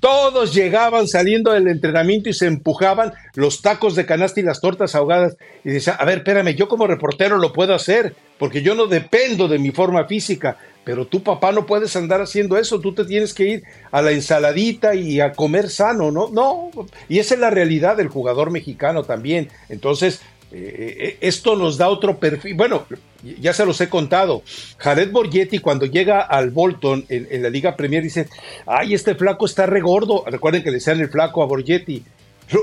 [0.00, 4.94] Todos llegaban saliendo del entrenamiento y se empujaban los tacos de canasta y las tortas
[4.94, 5.36] ahogadas.
[5.64, 9.48] Y decía, a ver, espérame, yo como reportero lo puedo hacer, porque yo no dependo
[9.48, 13.34] de mi forma física, pero tu papá no puedes andar haciendo eso, tú te tienes
[13.34, 16.28] que ir a la ensaladita y a comer sano, ¿no?
[16.28, 16.70] No,
[17.08, 19.48] y esa es la realidad del jugador mexicano también.
[19.68, 20.20] Entonces,
[20.52, 22.54] eh, eh, esto nos da otro perfil.
[22.54, 22.86] Bueno,
[23.40, 24.42] ya se los he contado.
[24.78, 28.28] Jared Borgetti, cuando llega al Bolton en, la Liga Premier, dice:
[28.66, 30.24] Ay, este flaco está regordo.
[30.26, 32.02] Recuerden que le decían el flaco a Borgetti.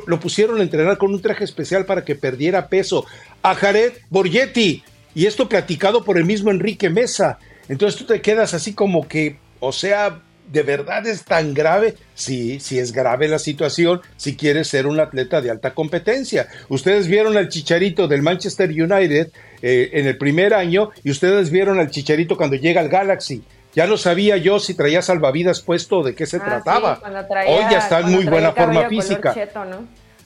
[0.08, 3.06] Lo, pusieron a entrenar con un traje especial para que perdiera peso.
[3.42, 4.84] A Jared Borgetti.
[5.14, 7.38] Y esto platicado por el mismo Enrique Mesa.
[7.68, 10.22] Entonces tú te quedas así como que, o sea,
[10.52, 11.96] ¿de verdad es tan grave?
[12.16, 16.48] Sí, sí es grave la situación si quieres ser un atleta de alta competencia.
[16.70, 19.32] Ustedes vieron al chicharito del Manchester United
[19.62, 23.44] eh, en el primer año y ustedes vieron al chicharito cuando llega al Galaxy.
[23.74, 27.02] Ya no sabía yo si traía salvavidas puesto o de qué se ah, trataba.
[27.48, 29.34] Hoy ya está en muy buena forma física.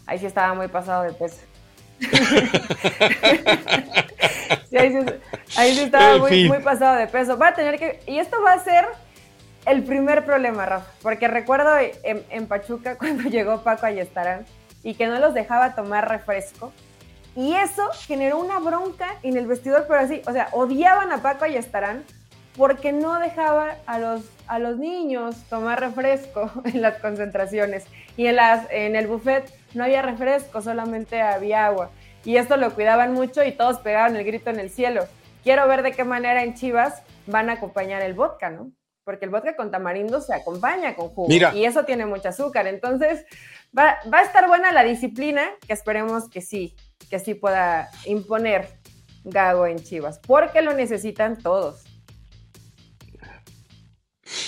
[0.06, 1.38] Ahí sí estaba muy pasado de peso.
[5.58, 7.38] ahí, sí, estaba muy, muy pasado de peso.
[7.38, 8.02] Va a tener que.
[8.06, 8.86] Y esto va a ser
[9.68, 11.72] el primer problema, Rafa, porque recuerdo
[12.04, 14.46] en, Pachuca cuando llegó Paco Ayestarán
[14.82, 16.72] y que no los dejaba tomar refresco.
[17.36, 21.46] Y eso generó una bronca en el vestidor, pero así, o sea, odiaban a Paco
[21.46, 22.04] Ayestarán
[22.56, 27.86] porque no dejaba a los, a los niños tomar refresco en las concentraciones.
[28.16, 31.92] Y en, las, en el buffet no había refresco, solamente había agua.
[32.26, 35.06] Y esto lo cuidaban mucho y todos pegaban el grito en el cielo.
[35.44, 38.72] Quiero ver de qué manera en Chivas van a acompañar el vodka, ¿no?
[39.08, 42.68] porque el vodka con tamarindo se acompaña con jugo y eso tiene mucho azúcar.
[42.68, 43.24] Entonces,
[43.76, 46.76] va, va, a estar buena la disciplina que esperemos que sí,
[47.10, 48.68] que sí pueda imponer
[49.24, 51.86] Gago en Chivas, porque lo necesitan todos.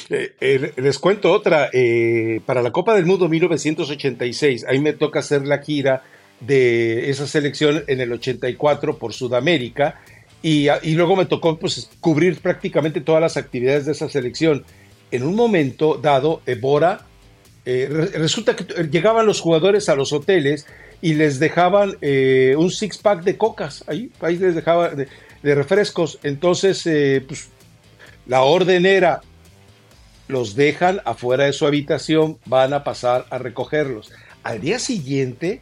[0.10, 5.20] Eh, eh, les cuento otra, eh, para la Copa del Mundo 1986, ahí me toca
[5.20, 6.03] hacer la gira
[6.41, 10.01] de esa selección en el 84 por Sudamérica
[10.41, 14.63] y, luego me tocó pues, cubrir prácticamente todas las actividades de esa selección.
[15.11, 17.05] En un momento dado, Bora,
[17.65, 20.65] resulta que llegaban los jugadores a los hoteles
[21.01, 25.07] y les dejaban un six-pack de cocas, ahí, ahí les dejaban
[25.41, 26.19] de, refrescos.
[26.23, 26.83] Entonces,
[27.27, 27.49] pues
[28.27, 29.21] la orden era
[30.29, 34.11] los dejan afuera de su habitación, van a pasar a recogerlos.
[34.43, 35.61] Al día siguiente,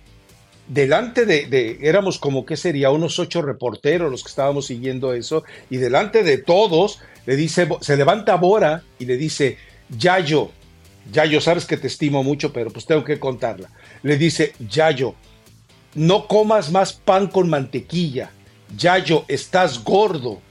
[0.68, 5.78] delante de, éramos como que sería unos ocho reporteros los que estábamos siguiendo eso, y
[5.78, 9.58] delante de todos le dice, se levanta Bora y le dice,
[9.90, 10.52] Yayo,
[11.12, 13.70] Yayo, sabes que te estimo mucho, pero pues tengo que contarla.
[14.04, 15.16] Le dice, Yayo,
[15.96, 18.32] no comas más pan con mantequilla.
[18.78, 20.42] Yayo, estás gordo.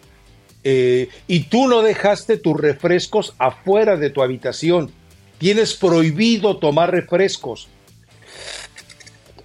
[0.64, 4.90] Eh, y tú no dejaste tus refrescos afuera de tu habitación.
[5.38, 7.68] Tienes prohibido tomar refrescos.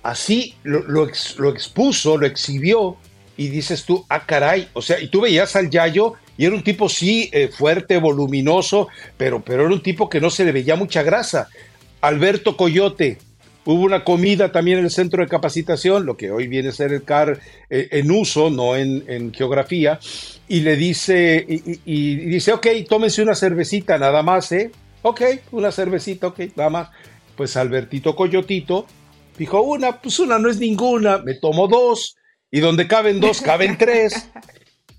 [0.04, 2.97] Así lo, expuso, lo exhibió
[3.38, 6.64] y dices tú, ah, caray, o sea, y tú veías al Yayo y era un
[6.64, 8.88] tipo, sí, eh, fuerte, voluminoso,
[9.18, 11.49] pero, pero era un tipo que no se le veía mucha grasa.
[12.02, 13.20] Alberto Coyote,
[13.64, 16.93] Hubo una comida también en el centro de capacitación, lo que hoy viene a ser
[16.93, 17.39] el CAR
[17.70, 19.99] eh, en uso, no en, geografía,
[20.47, 24.72] y le dice, y, dice, ok, tómense una cervecita nada más, ¿eh?
[25.04, 25.22] Ok,
[25.52, 26.89] una cervecita, ok, nada más.
[27.36, 28.88] Pues Albertito Coyotito
[29.42, 32.16] dijo, una, pues una no es ninguna, me tomo dos,
[32.52, 34.30] y donde caben dos, caben tres.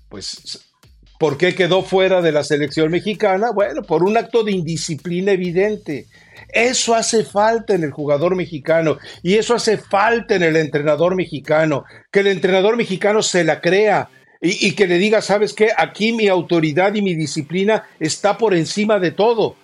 [0.09, 0.69] Pues,
[1.17, 3.49] ¿por qué quedó fuera de la selección mexicana?
[3.51, 6.05] Bueno, por un acto de indisciplina evidente.
[6.49, 11.83] Eso hace falta en el jugador mexicano y eso hace falta en el entrenador mexicano,
[12.11, 14.07] que el entrenador mexicano se la crea
[14.39, 18.99] y, que le diga, sabes qué, aquí mi autoridad y mi disciplina está por encima
[18.99, 19.55] de todo,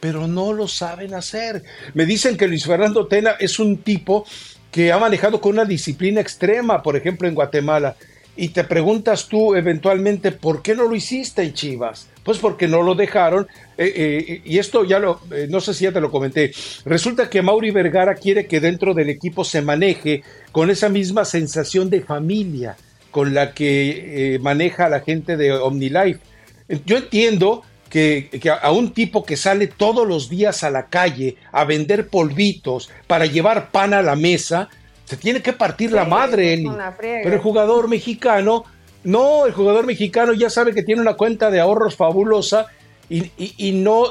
[0.00, 1.62] pero no lo saben hacer.
[1.94, 4.26] Me dicen que Luis Fernando Tena es un tipo
[4.70, 7.96] que ha manejado con una disciplina extrema, por ejemplo, en Guatemala.
[8.36, 12.06] Y te preguntas tú eventualmente, ¿por qué no lo hiciste en Chivas?
[12.22, 13.48] Pues porque no lo dejaron.
[13.76, 16.52] Eh, eh, y esto ya lo, eh, no sé si ya te lo comenté.
[16.84, 20.22] Resulta que Mauri Vergara quiere que dentro del equipo se maneje
[20.52, 22.76] con esa misma sensación de familia
[23.10, 26.20] con la que maneja la gente de OmniLife.
[26.84, 31.36] Yo entiendo que, que, a un tipo que sale todos los días a la calle
[31.52, 34.68] a vender polvitos para llevar pan a la mesa,
[35.04, 36.62] se tiene que partir la madre,
[37.00, 38.64] Pero el jugador mexicano
[39.04, 42.66] no, el jugador mexicano ya sabe que tiene una cuenta de ahorros fabulosa
[43.08, 44.08] y, no,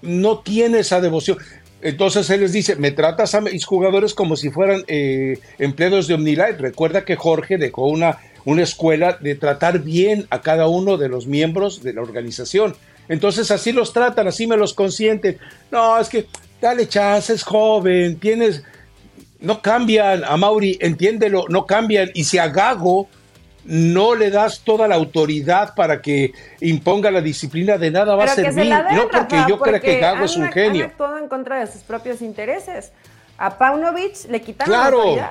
[0.00, 1.38] no tiene esa devoción.
[1.82, 6.14] Entonces él les dice, me tratas a mis jugadores como si fueran eh, empleados de
[6.14, 6.56] OmniLife.
[6.58, 11.26] Recuerda que Jorge dejó una, una escuela de tratar bien a cada uno de los
[11.26, 12.74] miembros de la organización.
[13.08, 15.38] Entonces así los tratan, así me los consienten.
[15.70, 16.26] No, es que
[16.60, 18.62] dale chance, es joven, tienes...
[19.40, 22.10] No cambian, a Mauri, entiéndelo, no cambian.
[22.12, 23.08] Y si a Gago
[23.64, 28.28] no le das toda la autoridad para que imponga la disciplina, de nada va a
[28.28, 28.68] servir.
[28.94, 30.84] no porque yo creo que Gago es un genio.
[30.84, 32.92] Han actuado en contra de sus propios intereses.
[33.36, 35.30] A Paunovic le quitaron la autoridad.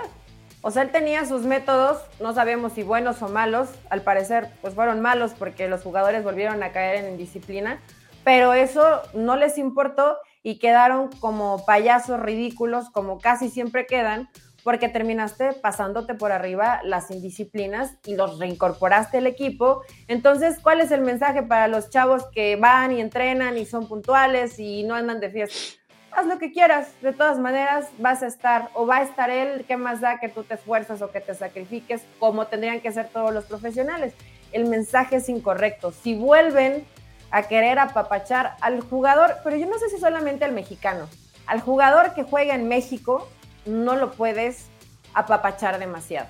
[0.67, 4.73] O sea, él tenía sus métodos, no sabemos si buenos o malos, al parecer pues
[4.73, 7.79] fueron malos porque los jugadores volvieron a caer en indisciplina,
[8.25, 14.27] pero eso no les importó y quedaron como payasos ridículos, como casi siempre quedan,
[14.65, 19.83] porque terminaste pasándote por arriba las indisciplinas y los reincorporaste al equipo.
[20.09, 24.59] Entonces, ¿cuál es el mensaje para los chavos que van y entrenan y son puntuales
[24.59, 25.76] y no andan de fiesta?
[26.17, 29.65] Haz lo que quieras, de todas maneras vas a estar o va a estar él,
[29.67, 33.07] ¿qué más da que tú te esfuerzas o que te sacrifiques como tendrían que ser
[33.09, 34.15] todos los profesionales?
[34.51, 35.91] El mensaje es incorrecto.
[35.91, 36.83] Si vuelven
[37.29, 41.07] a querer apapachar al jugador, pero yo no sé si solamente al mexicano,
[41.45, 43.29] al jugador que juega en México,
[43.67, 44.69] no lo puedes
[45.13, 46.29] apapachar demasiado,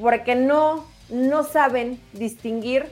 [0.00, 2.86] porque no, no saben distinguir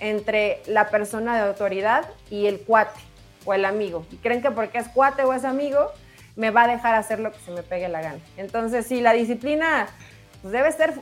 [0.00, 3.03] entre la persona de autoridad y el cuate
[3.44, 4.06] o el amigo.
[4.10, 5.90] Y creen que porque es cuate o es amigo,
[6.36, 8.20] me va a dejar hacer lo que se me pegue la gana.
[8.36, 9.86] Entonces, sí, la disciplina
[10.42, 10.94] pues, debe ser...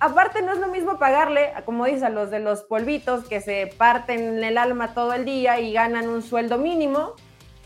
[0.00, 3.72] Aparte, no es lo mismo pagarle, como dice, a los de los polvitos que se
[3.78, 7.14] parten el alma todo el día y ganan un sueldo mínimo,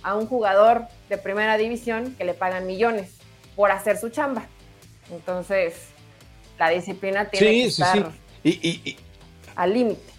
[0.03, 3.19] a un jugador de primera división que le pagan millones
[3.57, 4.45] por hacer su chamba.
[5.11, 5.89] Entonces,
[6.59, 8.13] la disciplina tiene que estar
[9.57, 10.14] al límite.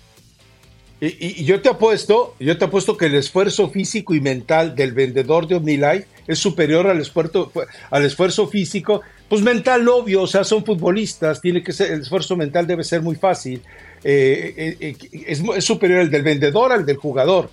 [1.01, 5.47] Y, yo te apuesto, yo te apuesto que el esfuerzo físico y mental del vendedor
[5.47, 7.51] de OmniLife es superior al esfuerzo,
[7.89, 12.35] al esfuerzo físico, pues mental obvio, o sea, son futbolistas, tiene que ser, el esfuerzo
[12.37, 13.61] mental debe ser muy fácil,
[14.03, 17.49] eh, eh, eh, es, superior al del vendedor al del jugador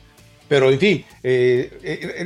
[0.49, 1.05] pero en fin,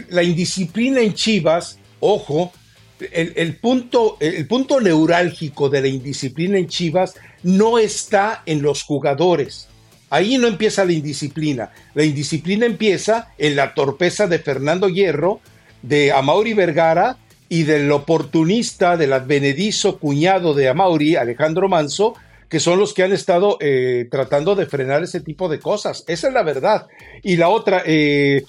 [0.08, 2.52] la indisciplina en Chivas, ojo,
[2.98, 7.14] el, punto, el punto neurálgico de la indisciplina en Chivas
[7.44, 9.65] no está en los jugadores.
[10.10, 11.70] Ahí no empieza la indisciplina.
[11.94, 15.40] La indisciplina empieza en la torpeza de Fernando Hierro,
[15.82, 22.14] de Amauri Vergara y del oportunista, del advenedizo cuñado de Amauri, Alejandro Manso,
[22.48, 26.04] que son los que han estado eh, tratando de frenar ese tipo de cosas.
[26.06, 26.86] Esa es la verdad.
[27.22, 28.44] Y la otra, eh,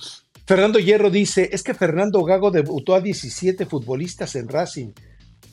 [0.45, 4.91] Fernando Hierro dice, es que Fernando Gago debutó a 17 futbolistas en Racing.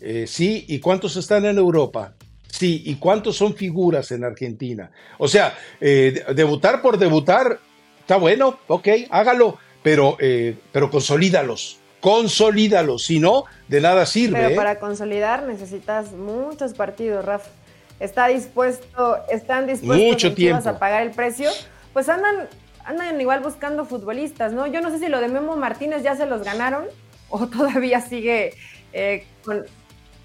[0.01, 2.15] Eh, sí, ¿y cuántos están en Europa?
[2.55, 4.89] Sí, ¿y cuántos son figuras en Argentina?
[5.19, 7.59] O sea, eh, debutar por debutar,
[7.99, 14.41] está bueno, ok, hágalo, pero, eh, pero consolídalos, consolídalos, si no, de nada sirve.
[14.41, 17.51] Pero para consolidar necesitas muchos partidos, Rafa.
[17.99, 20.69] Está dispuesto, están dispuestos Mucho tiempo.
[20.69, 21.51] a pagar el precio,
[21.93, 22.49] pues andan
[22.85, 24.69] andan igual buscando futbolistas, ¿no?
[24.69, 26.85] Yo no sé si lo de Memo Martínez ya se los ganaron
[27.31, 28.55] o todavía sigue
[28.93, 29.65] eh, con...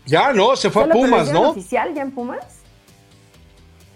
[0.06, 1.50] Ya, no, se fue a Pumas, ¿no?
[1.50, 2.60] oficial ya en Pumas?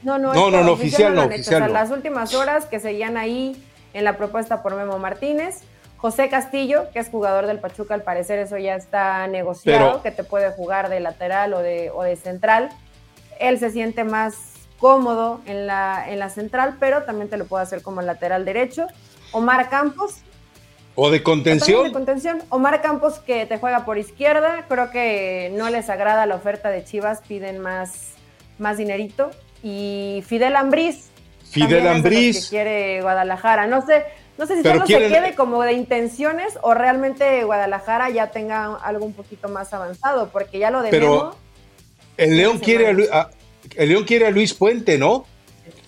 [0.04, 4.18] No, no, no, no, oficial, no, oficial las últimas horas que seguían ahí en la
[4.18, 5.62] propuesta por Memo Martínez.
[5.97, 10.26] José Castillo, que es jugador del Pachuca, al parecer eso ya está negociado, que te
[10.26, 12.70] puede jugar de lateral o de, o de central.
[13.39, 14.36] Él se siente más
[14.78, 18.88] cómodo en la, en la central, pero también te lo puede hacer como lateral derecho.
[19.32, 20.16] Omar Campos.
[20.96, 21.86] O de contención.
[21.86, 22.41] De contención.
[22.50, 26.84] Omar Campos que te juega por izquierda, creo que no les agrada la oferta de
[26.84, 28.12] Chivas, piden más,
[28.60, 29.32] más dinerito.
[29.64, 31.10] Y Fidel Ambriz.
[31.50, 32.46] Fidel Ambriz.
[32.46, 33.66] Que quiere Guadalajara.
[33.68, 34.04] No sé,
[34.38, 39.06] no sé si solo se quede como de intenciones o realmente Guadalajara ya tenga algo
[39.06, 41.36] un poquito más avanzado, porque ya lo de Pero
[42.18, 43.30] el León quiere a,
[43.76, 45.26] el León quiere a Luis Puente, ¿no?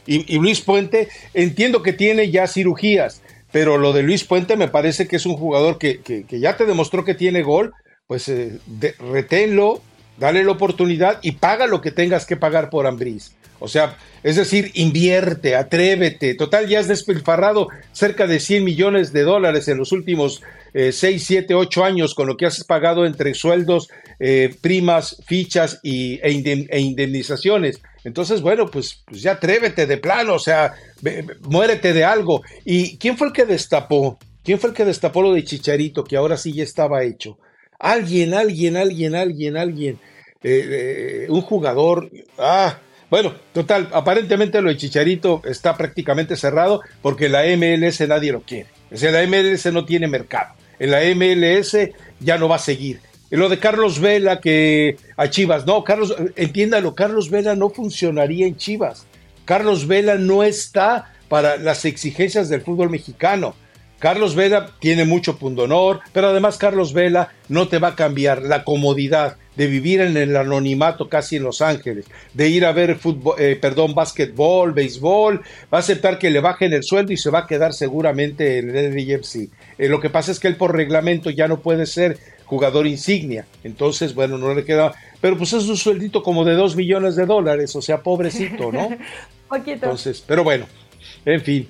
[0.08, 3.24] Y, Luis Puente, entiendo que tiene ya cirugías,
[3.56, 7.06] pero lo de Luis Puente me parece que es un jugador que, ya te demostró
[7.06, 7.72] que tiene gol,
[8.06, 8.60] pues eh,
[8.99, 9.82] reténlo,
[10.18, 13.32] dale la oportunidad y paga lo que tengas que pagar por Ambriz.
[13.60, 16.36] O sea, es decir, invierte, atrévete.
[16.36, 20.43] Total, ya has despilfarrado cerca de 100 millones de dólares en los últimos
[20.74, 23.88] 6, 7, 8 años con lo que has pagado entre sueldos,
[24.20, 27.82] eh, primas, fichas y, e, e, indemnizaciones.
[28.03, 30.74] Entonces, bueno, pues, pues, ya atrévete de plano, o sea,
[31.41, 32.41] muérete de algo.
[32.63, 34.20] ¿Y quién fue el que destapó?
[34.43, 37.39] ¿Quién fue el que destapó lo de Chicharito, que ahora sí ya estaba hecho?
[37.80, 39.99] Alguien, alguien, alguien, alguien, alguien.
[40.43, 42.11] Eh, eh, un jugador.
[42.38, 42.78] Ah,
[43.09, 48.70] bueno, total, aparentemente lo de Chicharito está prácticamente cerrado porque la MLS nadie lo quiere.
[48.91, 51.78] O sea, la MLS no tiene mercado en la MLS
[52.20, 52.99] ya no va a seguir.
[53.36, 58.57] Lo de Carlos Vela, que a Chivas, no, Carlos, entiéndalo, Carlos Vela no funcionaría en
[58.57, 59.05] Chivas.
[59.45, 63.55] Carlos Vela no está para las exigencias del fútbol mexicano.
[63.99, 68.63] Carlos Vela tiene mucho pundonor, pero además Carlos Vela no te va a cambiar la
[68.63, 73.36] comodidad de vivir en el anonimato casi en Los Ángeles, de ir a ver fútbol,
[73.39, 75.41] eh, perdón, básquetbol, béisbol,
[75.73, 78.75] va a aceptar que le bajen el sueldo y se va a quedar seguramente en
[78.75, 79.49] el LAFC.
[79.77, 83.46] Eh, lo que pasa es que él por reglamento ya no puede ser jugador insignia,
[83.64, 87.26] entonces bueno, no le queda, pero pues es un sueldito como de dos millones de
[87.26, 88.89] dólares, o sea, pobrecito, ¿no?
[89.50, 89.72] Poquito.
[89.74, 90.66] Entonces, pero bueno,
[91.26, 91.68] en fin.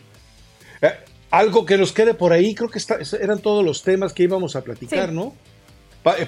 [0.81, 0.91] Eh,
[1.31, 2.79] algo que nos quede por ahí, creo que
[3.19, 5.33] eran todos los temas que íbamos a platicar, ¿no?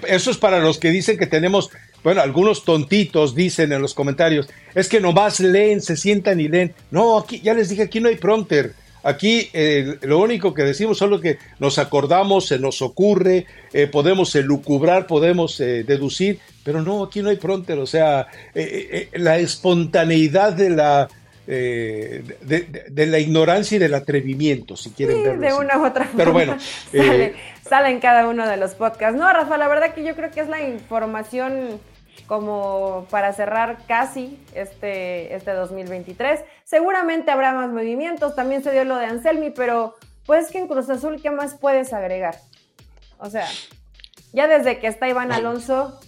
[0.07, 1.69] Eso es para los que dicen que tenemos,
[2.03, 6.73] bueno, algunos tontitos dicen en los comentarios, es que nomás leen, se sientan y leen.
[6.89, 8.73] No, aquí ya les dije, aquí no hay prompter.
[9.03, 14.35] Aquí eh, lo único que decimos solo que nos acordamos, se nos ocurre, eh, podemos
[14.35, 17.79] elucubrar, podemos eh, deducir, pero no, aquí no hay prompter.
[17.79, 18.27] O sea,
[19.13, 21.07] la espontaneidad de la,
[21.45, 26.17] de, la ignorancia y del atrevimiento, si quieren sí, de una u otra forma.
[26.17, 26.57] Pero bueno,
[27.69, 29.17] sale en cada uno de los podcasts.
[29.17, 31.79] No, Rafa, la verdad que yo creo que es la información
[32.25, 36.43] como para cerrar casi este, este 2023.
[36.63, 39.95] Seguramente habrá más movimientos, también se dio lo de Anselmi, pero
[40.25, 42.35] pues que en Cruz Azul, ¿qué más puedes agregar?
[43.19, 43.47] O sea,
[44.33, 45.99] ya desde que está Iván Alonso,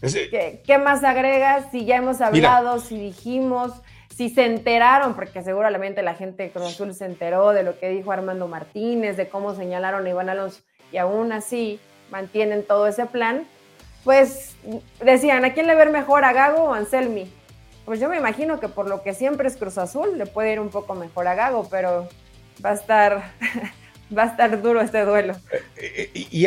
[0.00, 1.66] ¿qué, más agregas?
[1.72, 3.72] Si ya hemos hablado, si dijimos,
[4.14, 7.88] si se enteraron, porque seguramente la gente de Cruz Azul se enteró de lo que
[7.88, 10.60] dijo Armando Martínez, de cómo señalaron a Iván Alonso
[10.92, 13.46] y aún así mantienen todo ese plan,
[14.04, 14.54] pues
[15.02, 17.30] decían, ¿a quién le ver mejor, a Gago o a Anselmi?
[17.84, 20.60] Pues yo me imagino que por lo que siempre es Cruz Azul, le puede ir
[20.60, 22.08] un poco mejor a Gago, pero
[22.64, 23.32] va a estar,
[24.16, 25.34] va a estar duro este duelo.
[25.76, 26.46] Eh, eh, y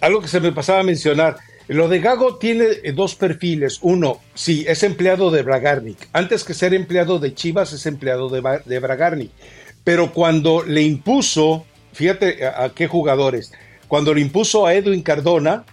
[0.00, 1.36] algo que se me pasaba a mencionar,
[1.68, 3.78] lo de Gago tiene dos perfiles.
[3.82, 6.08] Uno, sí, es empleado de Bragarnik.
[6.12, 9.30] Antes que ser empleado de Chivas, es empleado de Bragarnik.
[9.84, 11.66] Pero cuando le impuso
[11.98, 13.52] fíjate a, qué jugadores.
[13.88, 15.64] Cuando le impuso a Edwin Cardona,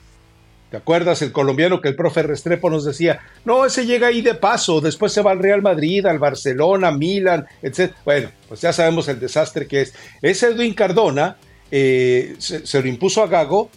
[0.69, 1.21] ¿te acuerdas?
[1.21, 5.13] El colombiano que el profe Restrepo nos decía, no, ese llega ahí de paso, después
[5.13, 7.93] se va al Real Madrid, al Barcelona, Milan, etc.
[8.03, 9.93] Bueno, pues ya sabemos el desastre que es.
[10.21, 11.37] Ese Edwin Cardona
[11.71, 13.69] eh, se, lo impuso a Gago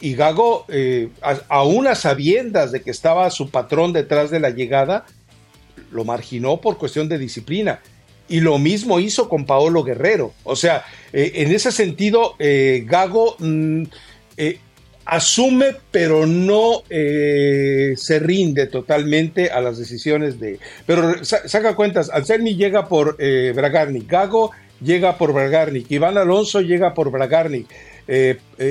[0.00, 5.06] y Gago, eh, a, unas sabiendas de que estaba su patrón detrás de la llegada,
[5.90, 7.80] lo marginó por cuestión de disciplina.
[8.28, 10.34] Y lo mismo hizo con Paolo Guerrero.
[10.42, 13.84] O sea, eh, en ese sentido, eh, Gago mm,
[15.06, 20.58] asume, pero no se rinde totalmente a las decisiones de...
[20.84, 24.50] Pero saca cuentas, Anselmi llega por Bragarnik, Gago
[24.80, 27.68] llega por Bragarnik, Iván Alonso llega por Bragarnik,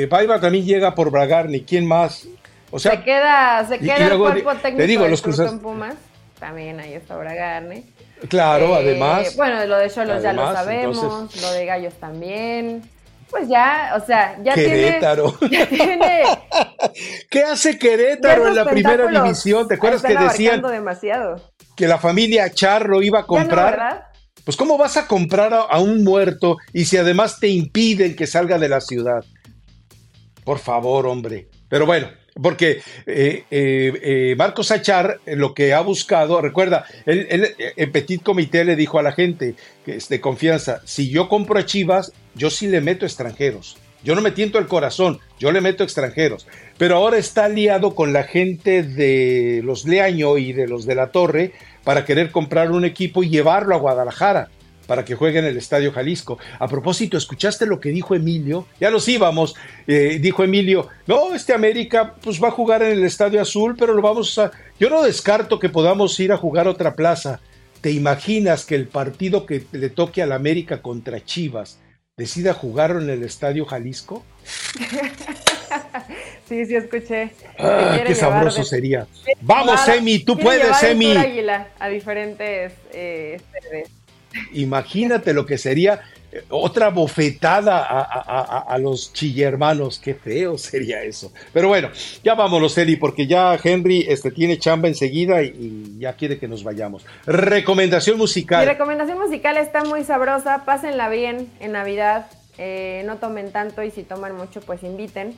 [0.09, 2.27] Paiva también llega por Bragarnik, ¿quién más?
[2.71, 5.95] O sea, se queda, se queda el cuerpo técnico te digo, los Pumas,
[6.39, 7.85] también ahí está Bragarnik.
[8.27, 9.35] Claro, eh, además.
[9.35, 12.81] Bueno, lo de Cholos ya lo sabemos, lo de Gallos también.
[13.29, 15.33] Pues ya, o sea, ya Querétaro.
[15.49, 16.23] tiene.
[17.29, 19.67] ¿Qué hace Querétaro en la primera división?
[19.67, 21.51] ¿Te acuerdas que decían demasiado.
[21.75, 24.11] que la familia Charro iba a comprar?
[24.43, 28.59] pues ¿cómo vas a comprar a, un muerto y si además te impiden que salga
[28.59, 29.25] de la ciudad?
[30.43, 31.47] Por favor, hombre.
[31.67, 32.09] Pero bueno,
[32.39, 38.63] porque eh, eh, eh, Marcos Achar lo que ha buscado, recuerda, él, en Petit Comité
[38.63, 42.49] le dijo a la gente que es de confianza, si yo compro a Chivas, yo
[42.49, 43.77] sí le meto extranjeros.
[44.03, 46.45] Yo no me tiento el corazón, yo le meto extranjeros.
[46.77, 51.07] Pero ahora está aliado con la gente de los Leaño y de los de la
[51.07, 54.49] Torre para querer comprar un equipo y llevarlo a Guadalajara
[54.85, 56.37] para que juegue en el Estadio Jalisco.
[56.59, 58.67] A propósito, ¿escuchaste lo que dijo Emilio?
[58.79, 59.55] Ya nos íbamos,
[59.87, 63.95] eh, dijo Emilio, no, este América pues va a jugar en el Estadio Azul, pero
[63.95, 64.51] lo vamos a...
[64.79, 67.39] Yo no descarto que podamos ir a jugar otra plaza.
[67.81, 71.79] ¿Te imaginas que el partido que le toque al América contra Chivas
[72.17, 74.23] decida jugarlo en el Estadio Jalisco?
[76.47, 77.31] sí, sí, escuché.
[77.59, 79.07] Ah, qué sabroso sería.
[79.41, 81.13] Vamos, Emi, tú puedes, Emi.
[81.79, 83.41] A diferentes eh,
[84.53, 89.99] Imagínate lo que sería eh, otra bofetada a, los chillermanos.
[89.99, 91.31] Qué feo sería eso.
[91.53, 91.89] Pero bueno,
[92.23, 96.63] ya vámonos, Eli, porque ya Henry este, tiene chamba enseguida y, ya quiere que nos
[96.63, 97.05] vayamos.
[97.25, 98.65] Recomendación musical.
[98.65, 100.65] Mi recomendación musical está muy sabrosa.
[100.65, 102.27] Pásenla bien en Navidad.
[102.57, 105.33] Eh, no tomen tanto y si toman mucho, pues inviten.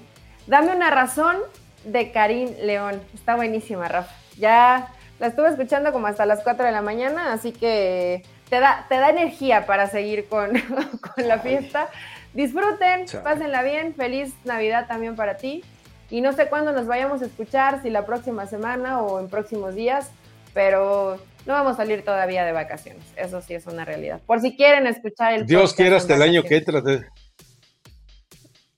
[0.48, 1.38] Dame una razón
[1.86, 3.02] de Karim León.
[3.14, 4.16] Está buenísima, Rafa.
[4.38, 8.86] Ya la estuve escuchando como hasta las 4 de la mañana, así que te da,
[8.90, 10.52] te da energía para seguir con,
[11.18, 11.90] la fiesta.
[12.34, 15.64] Disfruten, pásenla bien, feliz Navidad también para ti.
[16.10, 19.76] Y no sé cuándo nos vayamos a escuchar, si la próxima semana o en próximos
[19.76, 20.12] días,
[20.54, 23.04] pero no vamos a salir todavía de vacaciones.
[23.18, 24.22] Eso sí es una realidad.
[24.26, 26.82] Por si quieren escuchar el Dios quiera hasta el año que entra.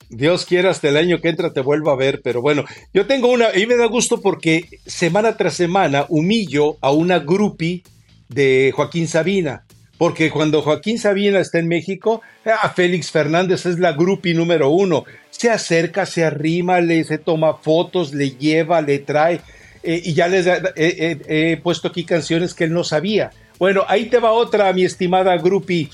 [0.08, 3.28] Dios quiera hasta el año que entra te vuelva a ver, pero bueno, yo tengo
[3.28, 7.84] una, y me da gusto porque semana tras semana humillo a una grupi
[8.30, 9.64] de Joaquín Sabina,
[9.98, 15.04] porque cuando Joaquín Sabina está en México, ah, Félix Fernández es la grupi número uno,
[15.30, 19.40] se acerca, se arrima, le se toma fotos, le lleva, le trae,
[19.82, 23.30] eh, y ya les he puesto aquí canciones que él no sabía.
[23.60, 25.90] Bueno, ahí te va otra, mi estimada grupi.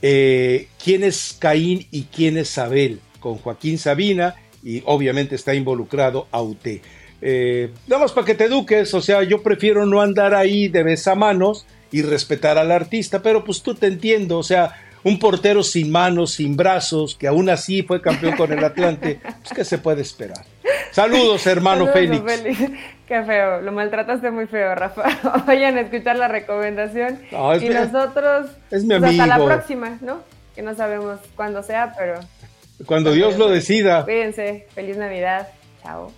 [0.00, 2.98] Eh, ¿Quién es Caín y quién es Abel?
[3.20, 6.80] Con Joaquín Sabina y obviamente está involucrado Aute.
[7.20, 10.82] Eh, nada más para que te eduques, o sea, yo prefiero no andar ahí de
[10.82, 15.90] besamanos y respetar al artista, pero pues tú te entiendo, o sea, un portero sin
[15.90, 20.02] manos, sin brazos, que aún así fue campeón con el Atlante, pues qué se puede
[20.02, 20.44] esperar.
[20.92, 22.22] Saludos, hermano Félix.
[23.06, 25.02] Qué feo, lo maltrataste muy feo, Rafa.
[25.46, 27.20] Vayan a escuchar la recomendación.
[27.60, 29.08] y nosotros, es mi amigo.
[29.08, 30.20] Pues, hasta la próxima, ¿no?
[30.54, 32.20] Que no sabemos cuándo sea, pero...
[32.86, 34.04] Cuando Dios lo decida.
[34.04, 35.48] Cuídense, feliz Navidad,
[35.82, 36.12] chao.